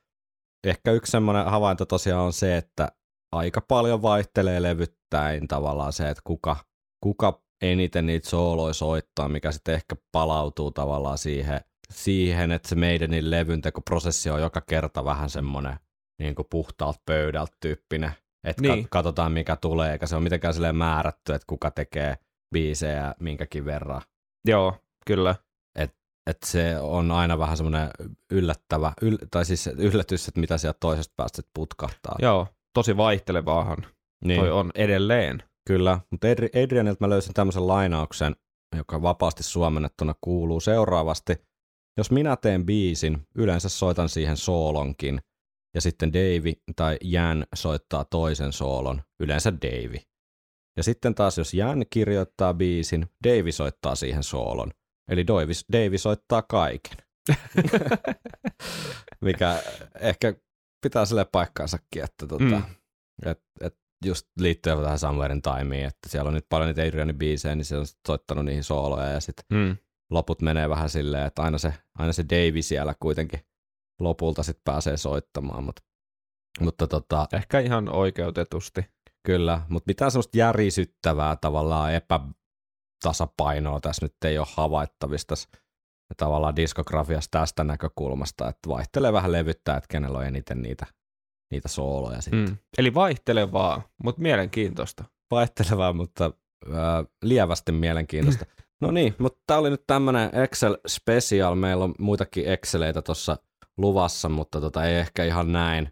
[0.63, 2.91] ehkä yksi semmoinen havainto tosiaan on se, että
[3.31, 6.55] aika paljon vaihtelee levyttäin tavallaan se, että kuka,
[7.03, 13.31] kuka eniten niitä sooloja soittaa, mikä sitten ehkä palautuu tavallaan siihen, siihen että se meidänin
[13.31, 15.79] levyntekoprosessi on joka kerta vähän semmoinen
[16.19, 18.11] niin kuin puhtaalta pöydältä tyyppinen,
[18.47, 18.87] että Niin.
[18.89, 22.17] katsotaan mikä tulee, eikä se ole mitenkään silleen määrätty, että kuka tekee
[22.53, 24.01] biisejä minkäkin verran.
[24.47, 25.35] Joo, kyllä.
[26.29, 27.89] Että se on aina vähän semmoinen
[28.31, 32.15] yllättävä, yl, tai siis yllätys, että mitä sieltä toisesta päästä putkahtaa.
[32.21, 33.77] Joo, tosi vaihtelevaahan
[34.25, 34.39] niin.
[34.39, 35.43] toi on edelleen.
[35.67, 38.35] Kyllä, mutta Adri- Adrianilta mä löysin tämmöisen lainauksen,
[38.75, 41.35] joka vapaasti suomennettuna kuuluu seuraavasti.
[41.97, 45.21] Jos minä teen biisin, yleensä soitan siihen soolonkin,
[45.73, 49.99] ja sitten Davey tai Jan soittaa toisen soolon, yleensä Davey.
[50.77, 54.71] Ja sitten taas jos Jan kirjoittaa biisin, Davey soittaa siihen soolon.
[55.09, 55.25] Eli
[55.73, 56.97] Davey soittaa kaiken.
[59.21, 59.63] Mikä
[59.99, 60.33] ehkä
[60.83, 62.63] pitää sille paikkaansakin, että tota, Mm.
[63.25, 67.55] et, et just liittyen tähän Somewherein Timeen, että siellä on nyt paljon niitä Adrianin biisejä,
[67.55, 69.77] niin se on soittanut niihin sooloja ja sitten Mm.
[70.11, 73.39] loput menee vähän silleen, että aina se, aina se Davey siellä kuitenkin
[73.99, 75.81] lopulta sitten pääsee soittamaan, mutta,
[76.59, 78.85] mutta tota, Ehkä ihan oikeutetusti.
[79.25, 85.49] kyllä, mutta mitään semmoista järisyttävää tavallaan epätasapainoa tässä nyt ei ole havaittavissa tässä
[86.17, 90.85] tavallaan diskografiassa tästä näkökulmasta, että vaihtelee vähän levyttää, että kenellä on eniten niitä,
[91.51, 92.45] niitä sooloja sitten.
[92.49, 92.57] Mm.
[92.77, 95.03] Eli vaihtelevaa, mutta mielenkiintoista.
[95.31, 96.31] vaihtelevaa, mutta
[96.73, 98.45] ää, lievästi mielenkiintoista.
[98.81, 101.55] No niin, mutta tämä oli nyt tämmöinen Excel Special.
[101.55, 103.37] Meillä on muitakin Exceleitä tuossa
[103.77, 105.89] luvassa, mutta tota, ei ehkä ihan näin,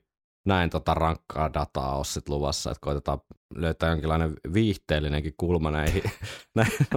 [0.47, 3.19] näin tota rankkaa dataa ole sit luvassa, että koitetaan
[3.55, 6.03] löytää jonkinlainen viihteellinenkin kulma näihin,
[6.55, 6.88] näihin,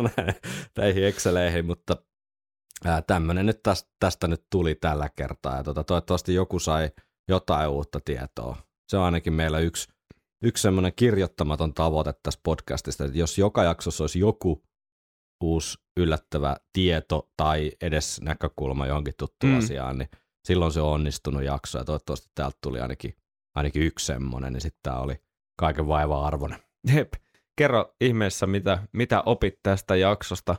[0.79, 1.97] näihin Exceleihin, mutta
[3.07, 6.91] tämmöinen nyt tästä, tästä nyt tuli tällä kertaa ja tota, toivottavasti joku sai
[7.29, 8.57] jotain uutta tietoa.
[8.89, 9.89] Se on ainakin meillä yksi
[10.43, 14.63] yksi semmoinen kirjoittamaton tavoite tässä podcastista, että jos joka jaksossa olisi joku
[15.43, 19.59] uusi yllättävä tieto tai edes näkökulma johonkin tuttuun Mm.
[19.59, 19.59] mm.
[19.59, 20.09] asiaan, niin
[20.49, 23.15] silloin se on onnistunut jakso ja toivottavasti täältä tuli ainakin,
[23.55, 25.17] ainakin yksi semmoinen, niin sitten tämä oli
[25.59, 26.59] kaiken vaivan arvoinen.
[26.95, 27.13] Jep.
[27.59, 30.57] Kerro ihmeessä, mitä, mitä opit tästä jaksosta,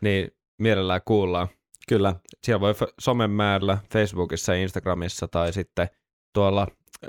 [0.00, 0.30] niin
[0.62, 1.48] mielellään kuullaan.
[1.88, 2.14] Kyllä,
[2.44, 5.88] Siellä voi f- somen määrällä Facebookissa ja Instagramissa tai sitten
[6.34, 6.66] tuolla
[7.04, 7.08] ö,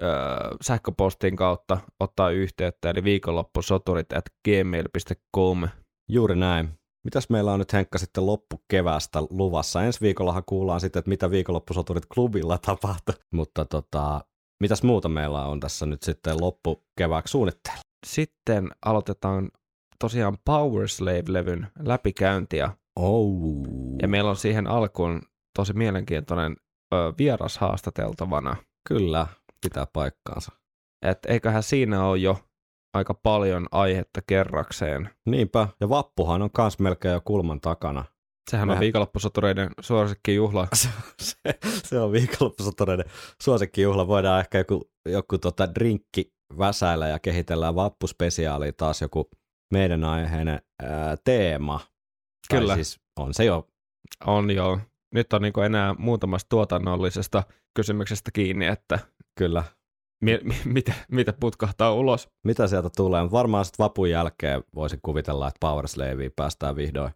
[0.61, 5.67] sähköpostin kautta ottaa yhteyttä, eli viikonloppusoturit at gmail.com.
[6.09, 6.69] juuri näin.
[7.05, 9.83] Mitäs meillä on nyt Henkka sitten loppukeväästä luvassa?
[9.83, 14.25] Ensi viikollahan kuullaan sitten, että mitä viikonloppusoturit klubilla tapahtuu, mutta tota,
[14.59, 17.81] mitäs muuta meillä on tässä nyt sitten loppukevääksi suunnitteilla?
[18.05, 19.49] Sitten aloitetaan
[19.99, 23.63] tosiaan Power Slave-levyn läpikäyntiä, Oh.
[24.01, 25.21] ja meillä on siihen alkuun
[25.57, 26.55] tosi mielenkiintoinen
[26.93, 28.55] ö, vieras haastateltavana.
[28.87, 29.27] Kyllä,
[29.61, 30.51] pitää paikkaansa.
[31.01, 32.37] Et eiköhän siinä ole jo
[32.95, 35.09] aika paljon aihetta kerrakseen.
[35.25, 38.05] Niinpä, ja vappuhan on kans melkein jo kulman takana.
[38.51, 40.67] Sehän on Mehän- viikonloppusotureiden suosikkijuhla.
[41.19, 41.39] se,
[41.83, 43.05] se, on viikonloppusotureiden
[43.41, 44.07] suosikkijuhla.
[44.07, 49.29] Voidaan ehkä joku, joku tota drinkki väsäillä ja kehitellään vappuspesiaalia taas joku
[49.73, 51.79] meidän aiheinen ää, teema.
[52.49, 52.75] Tai Kyllä.
[52.75, 53.67] siis on se jo.
[54.25, 54.79] On jo.
[55.13, 57.43] Nyt on niinku enää muutamasta tuotannollisesta
[57.73, 58.99] kysymyksestä kiinni, että
[59.37, 59.63] Kyllä.
[60.21, 62.29] Mi- mi- mitä, mitä putkahtaa ulos.
[62.43, 63.31] Mitä sieltä tulee?
[63.31, 67.11] Varmaan sitten vapun jälkeen voisin kuvitella, että Power Slaveen päästään vihdoin,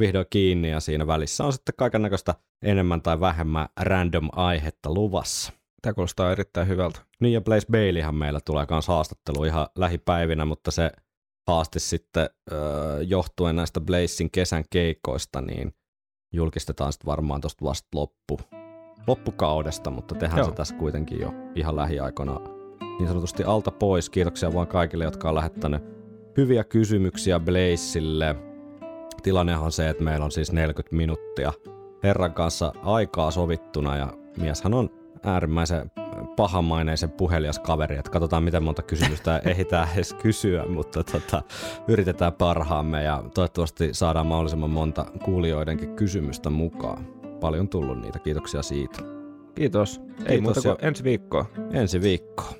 [0.00, 5.52] vihdoin kiinni ja siinä välissä on sitten kaiken näköistä enemmän tai vähemmän random aihetta luvassa.
[5.82, 7.00] Tämä kuulostaa erittäin hyvältä.
[7.20, 10.90] Niin ja Blaze Baileyhan meillä tulee myös haastattelu ihan lähipäivinä, mutta se
[11.46, 15.72] haaste sitten öö, johtuen näistä Blazein kesän keikoista, niin
[16.34, 18.40] julkistetaan sitten varmaan tuosta vasta loppu,
[19.06, 20.48] loppukaudesta, mutta tehdään Joo.
[20.48, 22.40] se tässä kuitenkin jo ihan lähiaikoina
[22.98, 24.10] niin sanotusti alta pois.
[24.10, 25.82] Kiitoksia vaan kaikille, jotka on lähettänyt
[26.36, 28.36] hyviä kysymyksiä Blazeille.
[29.22, 31.52] Tilannehan on se, että meillä on siis 40 minuuttia
[32.02, 34.90] herran kanssa aikaa sovittuna ja mieshän on
[35.24, 35.90] äärimmäisen
[36.36, 41.42] pahamaineisen puhelias kaveri, että katsotaan miten monta kysymystä ehditään edes kysyä, mutta tota,
[41.88, 47.06] yritetään parhaamme ja toivottavasti saadaan mahdollisimman monta kuulijoidenkin kysymystä mukaan.
[47.46, 48.98] Paljon tullut niitä, kiitoksia siitä.
[49.54, 50.00] Kiitos.
[50.26, 51.46] Ei Kiitos muuta kuin ensi viikkoa.
[51.72, 52.54] Ensi all.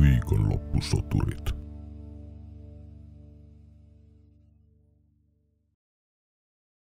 [0.00, 1.57] Viikonloppusoturit.